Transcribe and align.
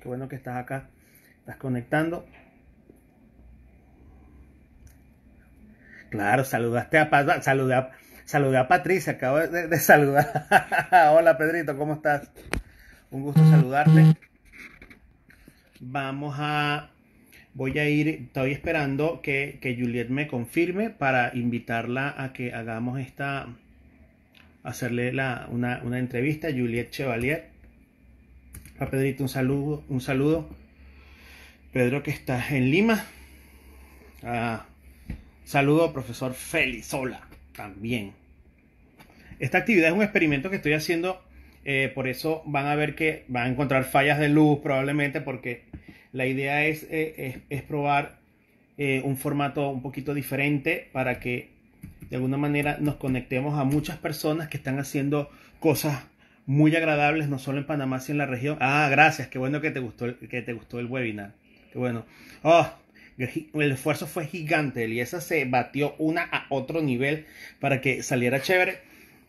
Qué 0.00 0.08
bueno 0.08 0.28
que 0.28 0.36
estás 0.36 0.56
acá. 0.56 0.88
Estás 1.40 1.56
conectando. 1.56 2.26
Claro, 6.10 6.44
saludaste 6.44 6.98
a, 6.98 7.42
saludé 7.42 7.74
a, 7.74 7.90
saludé 8.24 8.58
a 8.58 8.68
Patricia, 8.68 9.14
acabo 9.14 9.38
de, 9.38 9.78
saludar. 9.78 10.46
Hola 11.12 11.36
Pedrito, 11.36 11.76
¿cómo 11.76 11.94
estás? 11.94 12.30
Un 13.10 13.22
gusto 13.22 13.44
saludarte. 13.48 14.16
Vamos 15.80 16.36
a, 16.38 16.90
voy 17.54 17.78
a 17.78 17.88
ir, 17.88 18.08
estoy 18.08 18.52
esperando 18.52 19.20
que, 19.20 19.58
que 19.60 19.74
Juliet 19.74 20.08
me 20.08 20.26
confirme 20.26 20.90
para 20.90 21.32
invitarla 21.34 22.14
a 22.16 22.32
que 22.32 22.54
hagamos 22.54 22.98
esta, 22.98 23.48
hacerle 24.62 25.12
la, 25.12 25.46
una, 25.50 25.80
una 25.82 25.98
entrevista. 25.98 26.48
Juliet 26.50 26.90
Chevalier. 26.90 27.55
A 28.78 28.86
Pedrito 28.86 29.22
un 29.22 29.28
saludo, 29.28 29.84
un 29.88 30.00
saludo. 30.00 30.48
Pedro 31.72 32.02
que 32.02 32.10
está 32.10 32.46
en 32.54 32.70
Lima. 32.70 33.04
Ah, 34.22 34.66
Saludo, 35.46 35.92
profesor 35.92 36.34
Félix 36.34 36.86
Sola, 36.86 37.20
también. 37.54 38.14
Esta 39.38 39.58
actividad 39.58 39.90
es 39.90 39.94
un 39.94 40.02
experimento 40.02 40.50
que 40.50 40.56
estoy 40.56 40.72
haciendo, 40.72 41.22
eh, 41.64 41.92
por 41.94 42.08
eso 42.08 42.42
van 42.46 42.66
a 42.66 42.74
ver 42.74 42.96
que 42.96 43.24
van 43.28 43.46
a 43.46 43.48
encontrar 43.50 43.84
fallas 43.84 44.18
de 44.18 44.28
luz 44.28 44.58
probablemente, 44.58 45.20
porque 45.20 45.62
la 46.10 46.26
idea 46.26 46.66
es, 46.66 46.84
eh, 46.90 47.42
es, 47.48 47.62
probar 47.62 48.18
eh, 48.76 49.02
un 49.04 49.16
formato 49.16 49.70
un 49.70 49.82
poquito 49.82 50.14
diferente 50.14 50.88
para 50.92 51.20
que 51.20 51.50
de 52.10 52.16
alguna 52.16 52.38
manera 52.38 52.78
nos 52.80 52.96
conectemos 52.96 53.56
a 53.56 53.62
muchas 53.62 53.98
personas 53.98 54.48
que 54.48 54.56
están 54.56 54.80
haciendo 54.80 55.30
cosas 55.60 56.06
muy 56.46 56.74
agradables, 56.74 57.28
no 57.28 57.38
solo 57.38 57.58
en 57.58 57.66
Panamá, 57.66 58.00
sino 58.00 58.14
en 58.14 58.18
la 58.18 58.26
región. 58.26 58.56
Ah, 58.60 58.88
gracias, 58.90 59.28
qué 59.28 59.38
bueno 59.38 59.60
que 59.60 59.70
te 59.70 59.80
gustó, 59.80 60.18
que 60.18 60.42
te 60.42 60.52
gustó 60.52 60.78
el 60.78 60.86
webinar. 60.86 61.32
Qué 61.72 61.78
bueno. 61.78 62.06
Oh, 62.42 62.68
el 63.18 63.72
esfuerzo 63.72 64.06
fue 64.06 64.26
gigante. 64.26 64.84
Eliesa 64.84 65.20
se 65.20 65.44
batió 65.44 65.94
una 65.98 66.22
a 66.22 66.46
otro 66.50 66.82
nivel 66.82 67.26
para 67.60 67.80
que 67.80 68.02
saliera 68.02 68.40
chévere. 68.40 68.78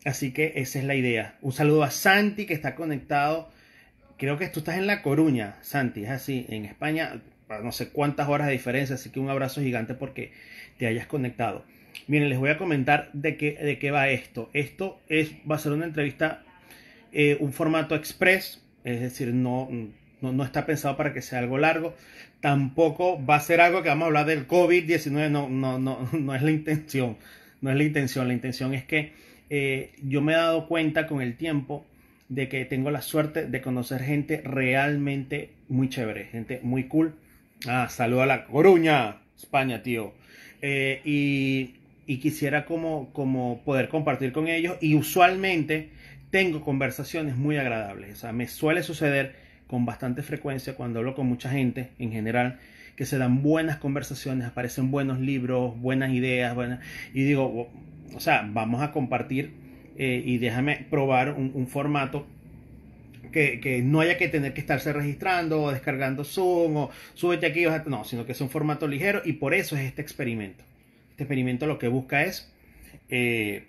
Así 0.05 0.31
que 0.31 0.53
esa 0.55 0.79
es 0.79 0.85
la 0.85 0.95
idea. 0.95 1.35
Un 1.41 1.51
saludo 1.51 1.83
a 1.83 1.91
Santi 1.91 2.45
que 2.45 2.53
está 2.53 2.75
conectado. 2.75 3.49
Creo 4.17 4.37
que 4.37 4.47
tú 4.47 4.59
estás 4.59 4.77
en 4.77 4.87
La 4.87 5.01
Coruña, 5.01 5.55
Santi. 5.61 6.03
Es 6.03 6.09
así. 6.09 6.45
En 6.49 6.65
España, 6.65 7.21
no 7.63 7.71
sé 7.71 7.89
cuántas 7.89 8.27
horas 8.27 8.47
de 8.47 8.53
diferencia. 8.53 8.95
Así 8.95 9.09
que 9.09 9.19
un 9.19 9.29
abrazo 9.29 9.61
gigante 9.61 9.93
porque 9.93 10.31
te 10.77 10.87
hayas 10.87 11.07
conectado. 11.07 11.65
Miren, 12.07 12.29
les 12.29 12.37
voy 12.37 12.49
a 12.49 12.57
comentar 12.57 13.09
de 13.13 13.37
qué, 13.37 13.53
de 13.53 13.79
qué 13.79 13.91
va 13.91 14.09
esto. 14.09 14.49
Esto 14.53 14.99
es, 15.09 15.31
va 15.49 15.55
a 15.55 15.59
ser 15.59 15.71
una 15.71 15.85
entrevista, 15.85 16.43
eh, 17.11 17.37
un 17.39 17.53
formato 17.53 17.95
express. 17.95 18.63
Es 18.83 19.01
decir, 19.01 19.33
no, 19.33 19.69
no, 20.21 20.31
no 20.31 20.43
está 20.43 20.65
pensado 20.65 20.95
para 20.95 21.13
que 21.13 21.21
sea 21.21 21.39
algo 21.39 21.57
largo 21.57 21.93
tampoco 22.41 23.23
va 23.23 23.35
a 23.35 23.39
ser 23.39 23.61
algo 23.61 23.83
que 23.83 23.89
vamos 23.89 24.03
a 24.03 24.07
hablar 24.07 24.25
del 24.25 24.47
COVID-19, 24.47 25.29
no, 25.29 25.49
no, 25.49 25.79
no, 25.79 26.09
no 26.13 26.35
es 26.35 26.41
la 26.41 26.51
intención, 26.51 27.17
no 27.61 27.71
es 27.71 27.77
la 27.77 27.83
intención, 27.83 28.27
la 28.27 28.33
intención 28.33 28.73
es 28.73 28.83
que 28.85 29.13
eh, 29.49 29.91
yo 30.03 30.21
me 30.21 30.33
he 30.33 30.35
dado 30.35 30.67
cuenta 30.67 31.07
con 31.07 31.21
el 31.21 31.35
tiempo 31.35 31.85
de 32.29 32.49
que 32.49 32.65
tengo 32.65 32.91
la 32.91 33.01
suerte 33.01 33.45
de 33.47 33.61
conocer 33.61 34.03
gente 34.03 34.41
realmente 34.43 35.51
muy 35.69 35.89
chévere, 35.89 36.25
gente 36.25 36.59
muy 36.61 36.83
cool. 36.83 37.15
Ah, 37.65 37.87
saludo 37.89 38.23
a 38.23 38.25
la 38.25 38.45
Coruña, 38.45 39.17
España, 39.37 39.81
tío. 39.81 40.13
Eh, 40.61 41.01
y, 41.05 41.75
y, 42.05 42.17
quisiera 42.17 42.65
como, 42.65 43.13
como 43.13 43.61
poder 43.63 43.87
compartir 43.87 44.33
con 44.33 44.47
ellos 44.47 44.77
y 44.81 44.95
usualmente 44.95 45.89
tengo 46.29 46.61
conversaciones 46.61 47.35
muy 47.35 47.57
agradables. 47.57 48.13
O 48.13 48.15
sea, 48.15 48.31
me 48.31 48.47
suele 48.47 48.83
suceder 48.83 49.35
con 49.67 49.85
bastante 49.85 50.23
frecuencia 50.23 50.75
cuando 50.75 50.99
hablo 50.99 51.15
con 51.15 51.27
mucha 51.27 51.49
gente 51.49 51.89
en 51.99 52.11
general, 52.11 52.59
que 52.95 53.05
se 53.05 53.17
dan 53.17 53.43
buenas 53.43 53.77
conversaciones, 53.77 54.47
aparecen 54.47 54.91
buenos 54.91 55.19
libros, 55.19 55.79
buenas 55.79 56.11
ideas, 56.11 56.55
buenas, 56.55 56.79
y 57.13 57.23
digo, 57.23 57.69
o 58.15 58.19
sea, 58.19 58.47
vamos 58.51 58.81
a 58.81 58.91
compartir 58.91 59.51
eh, 59.97 60.21
y 60.25 60.37
déjame 60.37 60.85
probar 60.89 61.33
un, 61.33 61.67
formato 61.67 62.27
que, 63.31 63.81
no 63.83 63.99
haya 63.99 64.17
que 64.17 64.27
tener 64.29 64.53
que 64.53 64.61
estarse 64.61 64.93
registrando 64.93 65.61
o 65.63 65.71
descargando 65.71 66.23
Zoom 66.23 66.77
o 66.77 66.89
súbete 67.13 67.45
aquí, 67.45 67.65
no, 67.85 68.03
sino 68.03 68.25
que 68.25 68.31
es 68.31 68.41
un 68.41 68.49
formato 68.49 68.87
ligero 68.87 69.21
y 69.23 69.33
por 69.33 69.53
eso 69.53 69.75
es 69.75 69.83
este 69.83 70.01
experimento. 70.01 70.63
Este 71.11 71.23
experimento 71.23 71.67
lo 71.67 71.77
que 71.77 71.87
busca 71.87 72.23
es 72.23 72.51
eh, 73.09 73.65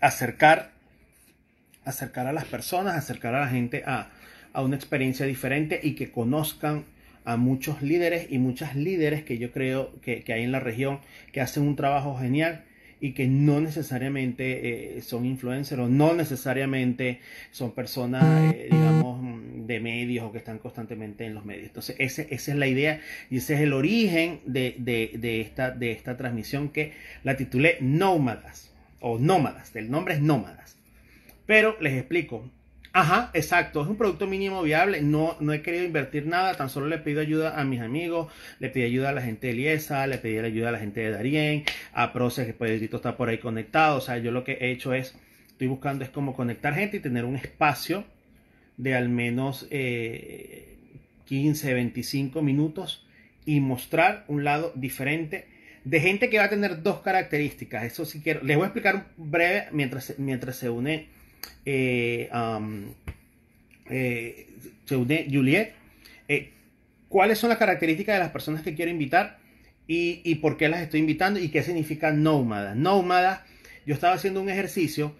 acercar, 0.00 0.72
acercar 1.88 2.26
a 2.26 2.32
las 2.32 2.44
personas, 2.44 2.96
acercar 2.96 3.34
a 3.34 3.40
la 3.40 3.48
gente 3.48 3.82
a, 3.86 4.10
a 4.52 4.62
una 4.62 4.76
experiencia 4.76 5.26
diferente 5.26 5.80
y 5.82 5.94
que 5.94 6.10
conozcan 6.10 6.84
a 7.28 7.36
muchos 7.36 7.82
líderes 7.82 8.28
y 8.30 8.38
muchas 8.38 8.74
líderes 8.74 9.22
que 9.22 9.36
yo 9.36 9.52
creo 9.52 9.92
que, 10.00 10.24
hay 10.28 10.44
en 10.44 10.50
la 10.50 10.60
región 10.60 11.00
que 11.30 11.42
hacen 11.42 11.62
un 11.62 11.76
trabajo 11.76 12.16
genial 12.18 12.64
y 13.00 13.12
que 13.12 13.26
no 13.26 13.60
necesariamente 13.60 14.96
eh, 14.96 15.02
son 15.02 15.26
influencers 15.26 15.78
o 15.78 15.88
no 15.88 16.14
necesariamente 16.14 17.20
son 17.50 17.72
personas, 17.72 18.54
eh, 18.54 18.68
digamos, 18.70 19.22
de 19.66 19.78
medios 19.78 20.24
o 20.24 20.32
que 20.32 20.38
están 20.38 20.58
constantemente 20.58 21.26
en 21.26 21.34
los 21.34 21.44
medios. 21.44 21.66
Entonces, 21.66 21.96
ese, 21.98 22.28
esa 22.30 22.52
es 22.52 22.56
la 22.56 22.66
idea 22.66 23.02
y 23.28 23.36
ese 23.36 23.56
es 23.56 23.60
el 23.60 23.74
origen 23.74 24.40
de, 24.46 24.74
de, 24.78 25.40
esta, 25.42 25.70
de 25.70 25.92
esta 25.92 26.16
transmisión 26.16 26.70
que 26.70 26.94
la 27.24 27.36
titulé 27.36 27.76
Nómadas 27.82 28.72
o 29.00 29.18
Nómadas. 29.18 29.76
El 29.76 29.90
nombre 29.90 30.14
es 30.14 30.22
Nómadas. 30.22 30.77
Pero 31.48 31.78
les 31.80 31.94
explico, 31.94 32.44
Ajá, 32.92 33.30
exacto. 33.32 33.82
Es 33.82 33.88
un 33.88 33.96
producto 33.96 34.26
mínimo 34.26 34.62
viable. 34.62 35.00
No, 35.00 35.36
no 35.40 35.52
he 35.52 35.62
querido 35.62 35.84
invertir 35.84 36.26
nada. 36.26 36.54
Tan 36.56 36.68
solo 36.68 36.88
le 36.88 36.98
pido 36.98 37.22
ayuda 37.22 37.58
a 37.58 37.64
mis 37.64 37.80
amigos. 37.80 38.30
Le 38.58 38.68
pido 38.68 38.86
ayuda 38.86 39.10
a 39.10 39.12
la 39.12 39.22
gente 39.22 39.46
de 39.46 39.54
Liesa. 39.54 40.06
Le 40.06 40.18
pedí 40.18 40.38
ayuda 40.38 40.70
a 40.70 40.72
la 40.72 40.78
gente 40.78 41.00
de 41.00 41.10
Darien. 41.10 41.64
A 41.92 42.12
Proces, 42.12 42.46
que 42.46 42.54
pues 42.54 42.82
está 42.82 43.16
por 43.16 43.28
ahí 43.28 43.38
conectado. 43.38 43.96
O 43.96 44.00
sea, 44.00 44.18
yo 44.18 44.30
lo 44.30 44.44
que 44.44 44.58
he 44.60 44.72
hecho 44.72 44.92
es, 44.92 45.14
estoy 45.48 45.68
buscando 45.68 46.04
es 46.04 46.10
como 46.10 46.34
conectar 46.34 46.74
gente 46.74 46.98
y 46.98 47.00
tener 47.00 47.24
un 47.24 47.36
espacio 47.36 48.04
de 48.76 48.94
al 48.94 49.08
menos 49.08 49.66
15, 49.70 49.70
eh, 49.70 51.74
25 51.74 52.42
minutos 52.42 53.06
y 53.46 53.60
mostrar 53.60 54.24
un 54.28 54.44
lado 54.44 54.72
diferente 54.74 55.46
de 55.84 56.00
gente 56.00 56.28
que 56.28 56.38
va 56.38 56.44
a 56.44 56.50
tener 56.50 56.82
dos 56.82 57.00
características. 57.00 57.84
Eso 57.84 58.04
sí 58.04 58.20
quiero. 58.20 58.42
Les 58.42 58.56
voy 58.56 58.64
a 58.64 58.68
explicar 58.68 59.06
breve 59.16 59.68
mientras, 59.72 60.18
mientras 60.18 60.56
se 60.56 60.68
une 60.68 61.18
eh, 61.64 62.28
eh, 63.90 64.46
Juliet, 64.88 65.74
eh, 66.28 66.52
cuáles 67.08 67.38
son 67.38 67.50
las 67.50 67.58
características 67.58 68.14
de 68.14 68.20
las 68.20 68.30
personas 68.30 68.62
que 68.62 68.74
quiero 68.74 68.90
invitar 68.90 69.38
y, 69.86 70.34
por 70.36 70.56
qué 70.56 70.68
las 70.68 70.80
estoy 70.80 71.00
invitando 71.00 71.40
y 71.40 71.48
qué 71.48 71.62
significa 71.62 72.10
nómada. 72.10 72.74
Nómada, 72.74 73.46
yo 73.86 73.94
estaba 73.94 74.14
haciendo 74.14 74.40
un 74.40 74.50
ejercicio, 74.50 75.14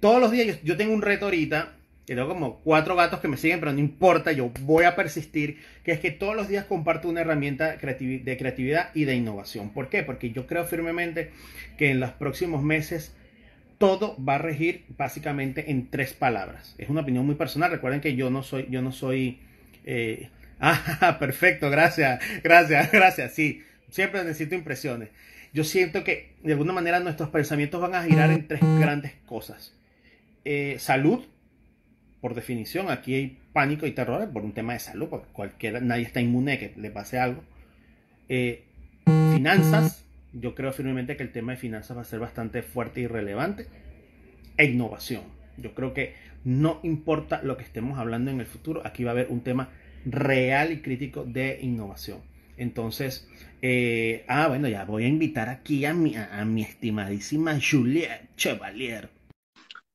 todos 0.00 0.20
los 0.20 0.30
días 0.30 0.62
yo, 0.62 0.76
tengo 0.76 0.92
un 0.92 1.00
reto 1.00 1.26
ahorita, 1.26 1.72
que 2.06 2.14
tengo 2.14 2.28
como 2.28 2.60
cuatro 2.60 2.94
gatos 2.94 3.20
que 3.20 3.28
me 3.28 3.38
siguen, 3.38 3.60
pero 3.60 3.72
no 3.72 3.78
importa, 3.78 4.32
yo 4.32 4.50
voy 4.60 4.84
a 4.84 4.96
persistir, 4.96 5.58
que 5.82 5.92
es 5.92 6.00
que 6.00 6.10
todos 6.10 6.36
los 6.36 6.48
días 6.48 6.66
comparto 6.66 7.08
una 7.08 7.22
herramienta 7.22 7.76
de 7.76 8.36
creatividad 8.38 8.90
y 8.94 9.04
de 9.04 9.14
innovación. 9.14 9.70
¿Por 9.70 9.88
qué? 9.88 10.02
Porque 10.02 10.30
yo 10.30 10.46
creo 10.46 10.64
firmemente 10.64 11.30
que 11.78 11.90
en 11.90 12.00
los 12.00 12.10
próximos 12.10 12.62
meses 12.62 13.14
todo 13.82 14.16
va 14.22 14.36
a 14.36 14.38
regir 14.38 14.84
básicamente 14.96 15.72
en 15.72 15.90
tres 15.90 16.12
palabras. 16.12 16.76
Es 16.78 16.88
una 16.88 17.00
opinión 17.00 17.26
muy 17.26 17.34
personal. 17.34 17.72
Recuerden 17.72 18.00
que 18.00 18.14
yo 18.14 18.30
no 18.30 18.44
soy, 18.44 18.68
yo 18.70 18.80
no 18.80 18.92
soy. 18.92 19.40
Eh, 19.84 20.28
ah, 20.60 21.16
perfecto, 21.18 21.68
gracias, 21.68 22.22
gracias, 22.44 22.92
gracias. 22.92 23.34
Sí, 23.34 23.64
siempre 23.90 24.22
necesito 24.22 24.54
impresiones. 24.54 25.08
Yo 25.52 25.64
siento 25.64 26.04
que 26.04 26.36
de 26.44 26.52
alguna 26.52 26.72
manera 26.72 27.00
nuestros 27.00 27.30
pensamientos 27.30 27.80
van 27.80 27.96
a 27.96 28.04
girar 28.04 28.30
en 28.30 28.46
tres 28.46 28.60
grandes 28.78 29.14
cosas. 29.26 29.76
Eh, 30.44 30.76
salud, 30.78 31.24
por 32.20 32.36
definición, 32.36 32.88
aquí 32.88 33.14
hay 33.16 33.38
pánico 33.52 33.88
y 33.88 33.90
terror 33.90 34.30
por 34.32 34.44
un 34.44 34.52
tema 34.52 34.74
de 34.74 34.78
salud, 34.78 35.08
porque 35.08 35.26
cualquiera, 35.32 35.80
nadie 35.80 36.04
está 36.04 36.20
inmune 36.20 36.52
a 36.52 36.58
que 36.60 36.72
le 36.76 36.92
pase 36.92 37.18
algo. 37.18 37.42
Eh, 38.28 38.62
finanzas, 39.34 40.04
yo 40.32 40.54
creo 40.54 40.72
firmemente 40.72 41.16
que 41.16 41.24
el 41.24 41.32
tema 41.32 41.50
de 41.50 41.58
finanzas 41.58 41.96
va 41.96 42.02
a 42.02 42.04
ser 42.04 42.20
bastante 42.20 42.62
fuerte 42.62 43.00
y 43.00 43.08
relevante. 43.08 43.66
E 44.56 44.64
innovación. 44.64 45.22
Yo 45.56 45.74
creo 45.74 45.94
que 45.94 46.14
no 46.44 46.80
importa 46.82 47.42
lo 47.42 47.56
que 47.56 47.64
estemos 47.64 47.98
hablando 47.98 48.30
en 48.30 48.40
el 48.40 48.46
futuro, 48.46 48.82
aquí 48.84 49.04
va 49.04 49.10
a 49.10 49.12
haber 49.12 49.28
un 49.28 49.42
tema 49.42 49.70
real 50.04 50.72
y 50.72 50.80
crítico 50.80 51.24
de 51.24 51.58
innovación. 51.62 52.20
Entonces, 52.56 53.28
eh, 53.60 54.24
ah, 54.28 54.48
bueno, 54.48 54.68
ya 54.68 54.84
voy 54.84 55.04
a 55.04 55.08
invitar 55.08 55.48
aquí 55.48 55.84
a 55.84 55.94
mi, 55.94 56.14
estimadísima 56.62 57.58
Juliette 57.60 58.34
Chevalier. 58.36 59.08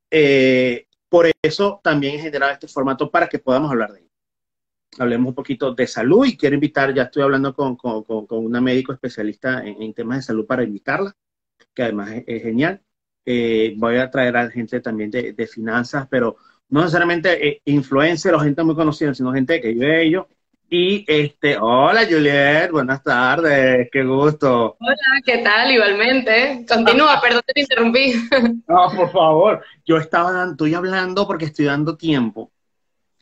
Eh, 0.09 0.86
por 1.09 1.30
eso 1.42 1.80
también 1.83 2.15
he 2.15 2.19
generado 2.19 2.54
este 2.54 2.68
formato 2.68 3.12
para 3.12 3.27
que 3.27 3.39
podamos 3.39 3.71
hablar 3.71 3.92
de 3.92 4.00
ello 4.00 4.07
hablemos 5.00 5.30
un 5.30 5.36
poquito 5.36 5.74
de 5.74 5.88
salud 5.88 6.25
y 6.25 6.38
quiero 6.38 6.56
invitar, 6.56 6.94
ya 6.94 7.04
estoy 7.04 7.24
hablando 7.24 7.54
con 7.56 7.77
una 8.30 8.62
médico 8.62 8.94
especialista 8.94 9.63
en, 9.65 9.94
temas 9.94 10.18
de 10.18 10.24
salud 10.24 10.45
para 10.45 10.63
invitarla, 10.63 11.15
que 11.74 11.83
además 11.83 12.12
es, 12.25 12.42
genial. 12.42 12.81
Eh, 13.29 13.74
voy 13.75 13.97
a 13.97 14.09
traer 14.09 14.38
a 14.38 14.50
gente 14.50 14.79
también 14.79 15.12
de, 15.12 15.33
de 15.33 15.47
finanzas, 15.47 16.07
pero 16.09 16.38
no 16.69 16.79
necesariamente 16.79 17.45
eh, 17.45 17.62
influencer 17.65 18.33
o 18.33 18.39
gente 18.39 18.63
muy 18.63 18.74
conocida, 18.74 19.13
sino 19.13 19.33
gente 19.33 19.59
que 19.59 19.74
vive 19.74 20.01
ello 20.01 20.29
Y 20.69 21.03
este, 21.06 21.57
hola 21.59 22.06
Juliet, 22.09 22.71
buenas 22.71 23.03
tardes, 23.03 23.89
qué 23.91 24.06
gusto. 24.06 24.77
Hola, 24.79 24.95
¿qué 25.25 25.39
tal? 25.39 25.69
Igualmente. 25.69 26.65
Continúa, 26.69 27.19
perdón 27.19 27.41
te 27.53 27.59
interrumpí. 27.59 28.13
No, 28.65 28.88
por 28.95 29.12
favor. 29.12 29.62
Yo 29.85 29.97
estaba, 29.97 30.45
estoy 30.50 30.73
hablando 30.73 31.27
porque 31.27 31.45
estoy 31.45 31.65
dando 31.65 31.97
tiempo. 31.97 32.50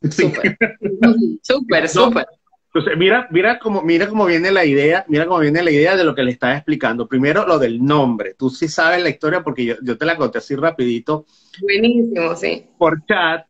Súper, 0.04 0.56
súper, 1.42 1.90
súper. 1.90 2.28
Entonces, 2.76 2.98
mira, 2.98 3.26
mira 3.32 3.58
cómo, 3.58 3.82
mira 3.84 4.06
cómo 4.06 4.26
viene 4.26 4.52
la 4.52 4.66
idea, 4.66 5.06
mira 5.08 5.26
cómo 5.26 5.40
viene 5.40 5.64
la 5.64 5.72
idea 5.72 5.96
de 5.96 6.04
lo 6.04 6.14
que 6.14 6.24
le 6.24 6.32
estaba 6.32 6.56
explicando. 6.56 7.08
Primero, 7.08 7.48
lo 7.48 7.58
del 7.58 7.82
nombre. 7.82 8.34
Tú 8.34 8.50
sí 8.50 8.68
sabes 8.68 9.02
la 9.02 9.08
historia 9.08 9.42
porque 9.42 9.64
yo, 9.64 9.76
yo 9.82 9.98
te 9.98 10.06
la 10.06 10.18
conté 10.18 10.40
así 10.40 10.58
rapidito. 10.58 11.26
Buenísimo, 11.62 12.36
sí. 12.36 12.66
Por 12.78 13.06
chat, 13.06 13.46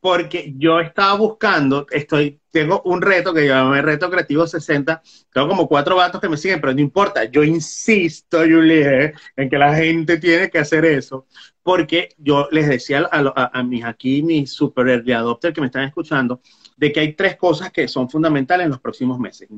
porque 0.00 0.54
yo 0.56 0.78
estaba 0.78 1.14
buscando, 1.14 1.86
estoy, 1.90 2.38
tengo 2.50 2.82
un 2.84 3.02
reto 3.02 3.34
que 3.34 3.48
el 3.48 3.82
Reto 3.82 4.08
Creativo 4.08 4.46
60, 4.46 5.02
tengo 5.32 5.48
como 5.48 5.66
cuatro 5.66 5.96
vatos 5.96 6.20
que 6.20 6.28
me 6.28 6.36
siguen, 6.36 6.60
pero 6.60 6.72
no 6.72 6.80
importa, 6.80 7.24
yo 7.24 7.42
insisto, 7.42 8.38
Julie, 8.38 9.12
en 9.36 9.50
que 9.50 9.58
la 9.58 9.74
gente 9.74 10.18
tiene 10.18 10.50
que 10.50 10.60
hacer 10.60 10.84
eso, 10.84 11.26
porque 11.64 12.10
yo 12.16 12.48
les 12.52 12.68
decía 12.68 13.08
a, 13.10 13.62
mis 13.64 13.84
aquí, 13.84 14.22
mis 14.22 14.52
super 14.52 14.88
early 14.88 15.12
adopters 15.12 15.52
que 15.52 15.60
me 15.60 15.66
están 15.66 15.84
escuchando, 15.84 16.40
de 16.78 16.92
que 16.92 17.00
hay 17.00 17.12
tres 17.12 17.36
cosas 17.36 17.70
que 17.70 17.86
son 17.88 18.08
fundamentales 18.08 18.64
en 18.64 18.70
los 18.70 18.80
próximos 18.80 19.18
meses. 19.18 19.48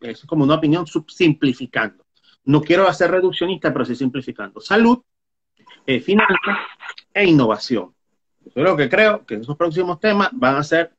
Es 0.00 0.24
como 0.24 0.44
una 0.44 0.54
opinión 0.54 0.86
simplificando. 1.08 2.06
No 2.44 2.60
quiero 2.60 2.86
hacer 2.86 3.10
reduccionista, 3.10 3.72
pero 3.72 3.84
sí 3.84 3.96
simplificando. 3.96 4.60
Salud, 4.60 5.00
eh, 5.86 6.00
finanzas 6.00 6.58
e 7.12 7.24
innovación 7.24 7.92
yo 8.54 8.62
lo 8.62 8.76
que 8.76 8.88
creo 8.88 9.24
que 9.24 9.36
esos 9.36 9.56
próximos 9.56 10.00
temas 10.00 10.30
van 10.32 10.56
a 10.56 10.62
ser 10.62 10.92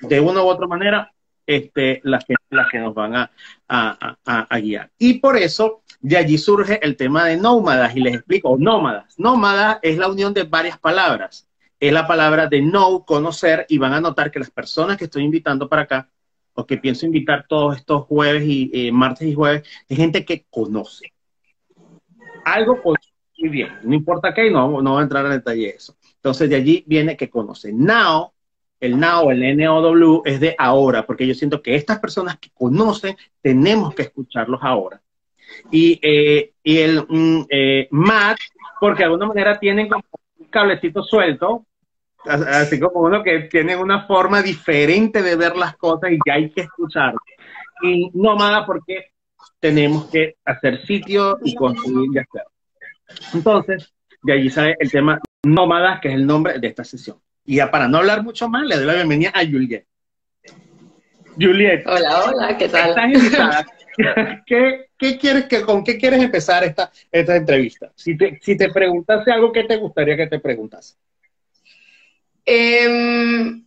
de 0.00 0.20
una 0.20 0.42
u 0.42 0.46
otra 0.46 0.66
manera 0.66 1.12
este, 1.46 2.00
las, 2.04 2.24
que, 2.24 2.34
las 2.50 2.68
que 2.70 2.78
nos 2.78 2.94
van 2.94 3.14
a, 3.16 3.30
a, 3.68 4.58
guiar. 4.58 4.90
Y 4.98 5.14
por 5.18 5.36
eso 5.36 5.82
de 6.00 6.16
allí 6.16 6.38
surge 6.38 6.78
el 6.84 6.96
tema 6.96 7.24
de 7.24 7.36
nómadas 7.36 7.96
y 7.96 8.00
les 8.00 8.14
explico, 8.14 8.56
nómadas. 8.58 9.18
Nómadas 9.18 9.78
es 9.82 9.98
la 9.98 10.08
unión 10.08 10.32
de 10.32 10.44
varias 10.44 10.78
palabras. 10.78 11.48
Es 11.80 11.92
la 11.92 12.06
palabra 12.06 12.46
de 12.46 12.60
know, 12.60 13.04
conocer, 13.04 13.66
y 13.68 13.78
van 13.78 13.94
a 13.94 14.00
notar 14.00 14.30
que 14.30 14.38
las 14.38 14.50
personas 14.50 14.96
que 14.96 15.04
estoy 15.04 15.24
invitando 15.24 15.68
para 15.68 15.82
acá, 15.82 16.10
o 16.52 16.66
que 16.66 16.76
pienso 16.76 17.06
invitar 17.06 17.46
todos 17.48 17.76
estos 17.76 18.04
jueves 18.04 18.44
y 18.44 18.70
eh, 18.72 18.92
martes 18.92 19.26
y 19.26 19.34
jueves, 19.34 19.62
es 19.88 19.96
gente 19.96 20.24
que 20.24 20.44
conoce. 20.50 21.12
Algo 22.44 22.80
muy 22.84 23.48
bien, 23.48 23.78
no 23.82 23.94
importa 23.94 24.34
qué, 24.34 24.50
no, 24.50 24.82
no 24.82 24.92
voy 24.92 25.00
a 25.00 25.02
entrar 25.02 25.24
en 25.24 25.32
detalle 25.32 25.62
de 25.62 25.70
eso. 25.70 25.96
Entonces 26.16 26.50
de 26.50 26.56
allí 26.56 26.84
viene 26.86 27.16
que 27.16 27.30
conoce. 27.30 27.72
Now, 27.72 28.32
el 28.80 28.98
now, 28.98 29.30
el 29.30 29.56
NOW 29.56 30.22
es 30.24 30.40
de 30.40 30.54
ahora, 30.58 31.06
porque 31.06 31.26
yo 31.26 31.34
siento 31.34 31.62
que 31.62 31.74
estas 31.74 31.98
personas 31.98 32.38
que 32.38 32.50
conocen 32.50 33.16
tenemos 33.42 33.94
que 33.94 34.02
escucharlos 34.02 34.60
ahora. 34.62 35.02
Y, 35.70 35.98
eh, 36.02 36.52
y 36.62 36.78
el 36.78 37.06
mm, 37.06 37.46
eh, 37.50 37.88
porque 38.80 39.00
de 39.00 39.04
alguna 39.04 39.26
manera 39.26 39.58
tienen 39.58 39.88
como 39.88 40.02
un 40.38 40.46
cablecito 40.46 41.02
suelto, 41.02 41.66
así 42.26 42.78
como 42.78 43.00
uno 43.00 43.22
que 43.22 43.40
tiene 43.50 43.76
una 43.76 44.06
forma 44.06 44.42
diferente 44.42 45.22
de 45.22 45.36
ver 45.36 45.56
las 45.56 45.76
cosas 45.76 46.12
y 46.12 46.18
que 46.18 46.30
hay 46.30 46.50
que 46.50 46.62
escuchar. 46.62 47.14
Y 47.82 48.10
nómada 48.14 48.66
porque 48.66 49.12
tenemos 49.58 50.06
que 50.06 50.36
hacer 50.44 50.84
sitio 50.86 51.38
y 51.44 51.54
construir 51.54 52.10
y 52.12 52.18
hacer. 52.18 52.42
Entonces, 53.34 53.92
de 54.22 54.32
allí 54.32 54.50
sale 54.50 54.76
el 54.78 54.90
tema 54.90 55.20
Nómadas, 55.42 56.00
que 56.00 56.08
es 56.08 56.14
el 56.14 56.26
nombre 56.26 56.58
de 56.58 56.68
esta 56.68 56.84
sesión. 56.84 57.18
Y 57.44 57.56
ya 57.56 57.70
para 57.70 57.88
no 57.88 57.98
hablar 57.98 58.22
mucho 58.22 58.48
más, 58.48 58.66
le 58.66 58.76
doy 58.76 58.86
la 58.86 58.94
bienvenida 58.94 59.32
a 59.34 59.44
Juliet. 59.44 59.86
Juliet. 61.38 61.82
Hola, 61.86 62.24
hola, 62.26 62.58
¿qué 62.58 62.68
tal? 62.68 62.94
¿Qué, 64.46 65.18
quieres 65.18 65.46
que, 65.46 65.62
¿Con 65.62 65.82
qué 65.82 65.98
quieres 65.98 66.22
empezar 66.22 66.64
esta, 66.64 66.90
esta 67.10 67.36
entrevista? 67.36 67.90
Si 67.94 68.16
te, 68.16 68.38
si 68.40 68.56
te 68.56 68.70
preguntase 68.70 69.30
algo, 69.30 69.52
¿qué 69.52 69.64
te 69.64 69.76
gustaría 69.76 70.16
que 70.16 70.26
te 70.26 70.38
preguntase? 70.38 70.96
Eh, 72.52 73.62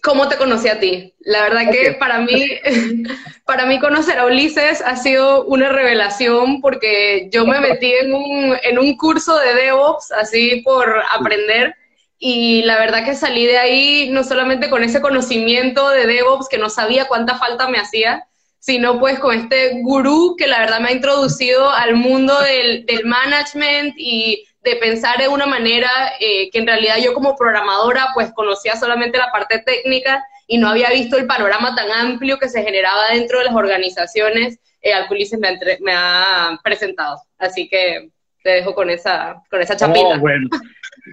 cómo 0.00 0.28
te 0.28 0.36
conocí 0.36 0.68
a 0.68 0.78
ti. 0.78 1.12
La 1.18 1.42
verdad 1.42 1.72
que 1.72 1.94
para 1.94 2.20
mí, 2.20 2.48
para 3.44 3.66
mí 3.66 3.80
conocer 3.80 4.16
a 4.20 4.26
Ulises 4.26 4.80
ha 4.80 4.94
sido 4.94 5.44
una 5.46 5.70
revelación 5.70 6.60
porque 6.60 7.28
yo 7.32 7.44
me 7.44 7.58
metí 7.58 7.92
en 7.92 8.14
un, 8.14 8.56
en 8.62 8.78
un 8.78 8.96
curso 8.96 9.36
de 9.38 9.54
DevOps 9.54 10.12
así 10.12 10.62
por 10.64 11.02
aprender 11.10 11.74
y 12.16 12.62
la 12.62 12.78
verdad 12.78 13.04
que 13.04 13.16
salí 13.16 13.44
de 13.44 13.58
ahí 13.58 14.08
no 14.12 14.22
solamente 14.22 14.70
con 14.70 14.84
ese 14.84 15.00
conocimiento 15.00 15.90
de 15.90 16.06
DevOps 16.06 16.48
que 16.48 16.58
no 16.58 16.70
sabía 16.70 17.08
cuánta 17.08 17.38
falta 17.38 17.68
me 17.68 17.78
hacía, 17.78 18.24
sino 18.60 19.00
pues 19.00 19.18
con 19.18 19.34
este 19.34 19.80
gurú 19.82 20.36
que 20.38 20.46
la 20.46 20.60
verdad 20.60 20.78
me 20.78 20.90
ha 20.90 20.92
introducido 20.92 21.68
al 21.72 21.96
mundo 21.96 22.40
del, 22.40 22.86
del 22.86 23.04
management 23.04 23.94
y 23.98 24.44
de 24.66 24.76
pensar 24.76 25.16
de 25.18 25.28
una 25.28 25.46
manera 25.46 25.88
eh, 26.18 26.50
que 26.50 26.58
en 26.58 26.66
realidad 26.66 26.96
yo 27.00 27.14
como 27.14 27.36
programadora 27.36 28.08
pues 28.14 28.32
conocía 28.32 28.74
solamente 28.74 29.16
la 29.16 29.30
parte 29.30 29.60
técnica 29.60 30.24
y 30.48 30.58
no 30.58 30.68
había 30.68 30.90
visto 30.90 31.16
el 31.16 31.26
panorama 31.26 31.76
tan 31.76 31.90
amplio 31.92 32.38
que 32.38 32.48
se 32.48 32.64
generaba 32.64 33.10
dentro 33.12 33.38
de 33.38 33.44
las 33.44 33.54
organizaciones 33.54 34.58
eh, 34.82 34.92
al 34.92 35.06
que 35.06 35.14
Ulises 35.14 35.38
me, 35.38 35.92
ha 35.92 36.58
presentado. 36.64 37.20
Así 37.38 37.68
que 37.68 38.10
te 38.42 38.50
dejo 38.50 38.74
con 38.74 38.90
esa, 38.90 39.40
con 39.48 39.60
esa 39.60 39.76
chapita. 39.76 40.16
Oh, 40.16 40.18
bueno. 40.18 40.48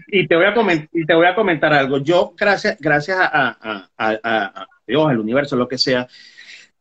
Y 0.07 0.27
te 0.27 0.35
voy 0.35 0.45
a 0.45 0.55
comentar, 0.55 0.89
y 0.91 1.05
te 1.05 1.13
voy 1.13 1.27
a 1.27 1.35
comentar 1.35 1.73
algo. 1.73 1.99
Yo, 1.99 2.33
gracias, 2.35 2.77
gracias 2.79 3.17
a, 3.19 4.67
Dios, 4.87 5.07
al 5.07 5.19
universo, 5.19 5.55
lo 5.55 5.67
que 5.67 5.77
sea, 5.77 6.07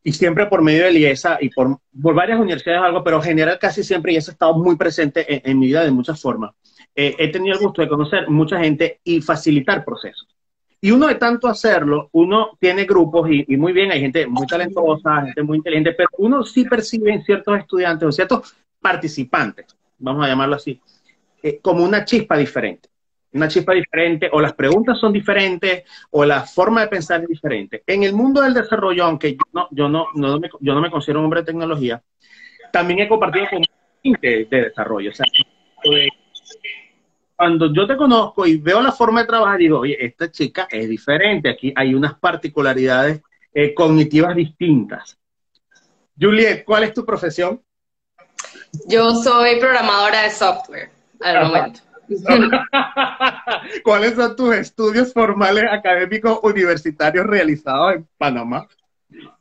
y 0.05 0.13
siempre 0.13 0.47
por 0.47 0.63
medio 0.63 0.85
de 0.85 0.93
IESA 0.93 1.39
y 1.41 1.49
por, 1.51 1.79
por 2.01 2.15
varias 2.15 2.41
universidades 2.41 2.83
algo, 2.83 3.05
pero 3.05 3.19
en 3.19 3.23
general 3.23 3.59
casi 3.59 3.85
siempre 3.85 4.13
IESA 4.13 4.33
ha 4.33 4.35
estado 4.35 4.55
muy 4.55 4.77
presente 4.77 5.49
en 5.49 5.59
mi 5.59 5.67
vida 5.67 5.85
de 5.85 5.91
muchas 5.91 6.21
formas. 6.21 6.53
Eh, 6.95 7.15
he 7.19 7.29
tenido 7.29 7.57
el 7.57 7.65
gusto 7.65 7.83
de 7.83 7.89
conocer 7.89 8.29
mucha 8.29 8.59
gente 8.59 9.01
y 9.05 9.21
facilitar 9.21 9.85
procesos. 9.85 10.29
Y 10.81 10.91
uno 10.91 11.07
de 11.07 11.15
tanto 11.15 11.47
hacerlo, 11.47 12.09
uno 12.13 12.59
tiene 12.59 12.85
grupos 12.85 13.31
y, 13.31 13.57
muy 13.57 13.73
bien, 13.73 13.93
hay 13.93 14.01
gente 14.01 14.27
muy 14.27 14.47
talentosa, 14.49 15.23
gente 15.23 15.43
muy 15.43 15.59
inteligente, 15.59 15.93
pero 15.93 16.09
uno 16.19 16.45
sí 16.45 16.65
percibe 16.65 17.13
en 17.13 17.23
ciertos 17.23 17.57
estudiantes 17.57 18.09
o 18.09 18.13
ciertos 18.13 18.57
participantes, 18.81 19.67
vamos 19.99 20.25
a 20.25 20.29
llamarlo 20.29 20.57
así, 20.57 20.81
eh, 21.41 21.61
como 21.63 21.85
una 21.85 22.05
chispa 22.05 22.37
diferente. 22.37 22.89
Una 23.33 23.49
chispa 23.49 23.73
diferente, 23.73 24.29
o 24.33 24.41
las 24.41 24.53
preguntas 24.53 24.99
son 24.99 25.13
diferentes, 25.13 25.85
o 26.11 26.25
la 26.25 26.43
forma 26.43 26.83
de 26.83 26.89
pensar 26.89 27.23
es 27.23 27.29
diferente. 27.29 27.83
En 27.87 28.03
el 28.03 28.13
mundo 28.13 28.43
del 28.43 28.53
desarrollo, 28.53 29.05
aunque 29.05 29.33
yo 29.33 29.45
no, 29.53 29.69
yo 29.71 29.89
no, 29.89 30.09
no 30.15 30.39
me, 30.39 30.51
yo 30.61 30.75
no 30.75 30.81
me 30.81 30.91
considero 30.91 31.21
un 31.21 31.27
hombre 31.27 31.41
de 31.41 31.47
tecnología, 31.47 32.03
también 32.73 33.01
he 33.01 33.09
compartido 33.09 33.47
con 33.51 33.63
gente 34.03 34.47
de 34.51 34.63
desarrollo. 34.63 35.11
O 35.11 35.15
sea, 35.15 35.27
cuando 37.37 37.73
yo 37.73 37.87
te 37.87 37.97
conozco 37.97 38.47
y 38.47 38.57
veo 38.57 38.81
la 38.81 38.93
forma 38.93 39.21
de 39.21 39.27
trabajar, 39.27 39.59
digo, 39.59 39.81
oye, 39.81 39.97
esta 40.05 40.31
chica 40.31 40.69
es 40.71 40.89
diferente, 40.89 41.49
aquí 41.49 41.73
hay 41.75 41.95
unas 41.95 42.15
particularidades 42.15 43.23
eh, 43.55 43.75
cognitivas 43.75 44.37
distintas. 44.37 45.19
Juliet, 46.19 46.65
¿cuál 46.65 46.85
es 46.85 46.95
tu 46.95 47.05
profesión? 47.05 47.61
Yo 48.87 49.11
soy 49.15 49.59
programadora 49.59 50.23
de 50.23 50.31
software 50.31 50.91
al 51.21 51.47
momento. 51.47 51.81
¿Cuáles 53.85 54.15
son 54.15 54.37
tus 54.37 54.55
estudios 54.55 55.13
formales 55.13 55.65
académicos 55.71 56.41
universitarios 56.43 57.27
realizados 57.27 57.95
en 57.97 58.09
Panamá? 58.19 58.69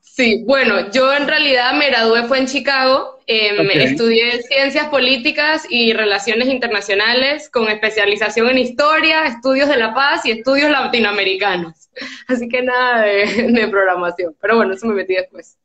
Sí, 0.02 0.44
bueno, 0.46 0.92
yo 0.92 1.14
en 1.14 1.28
realidad 1.28 1.74
me 1.74 1.88
gradué 1.88 2.24
fue 2.24 2.40
en 2.40 2.48
Chicago, 2.48 3.20
em, 3.28 3.70
estudié 3.72 4.42
ciencias 4.44 4.90
políticas 4.90 5.66
y 5.70 5.94
relaciones 5.94 6.50
internacionales 6.50 7.50
con 7.50 7.70
especialización 7.70 8.50
en 8.50 8.58
historia, 8.58 9.24
estudios 9.24 9.70
de 9.70 9.78
la 9.78 9.94
paz 9.94 10.26
y 10.26 10.32
estudios 10.32 10.70
latinoamericanos. 10.70 11.90
Así 12.28 12.50
que 12.50 12.62
nada 12.62 13.04
de, 13.04 13.68
programación, 13.70 14.36
pero 14.42 14.58
bueno, 14.58 14.74
eso 14.74 14.86
me 14.88 14.96
metí 14.96 15.14
después. 15.14 15.58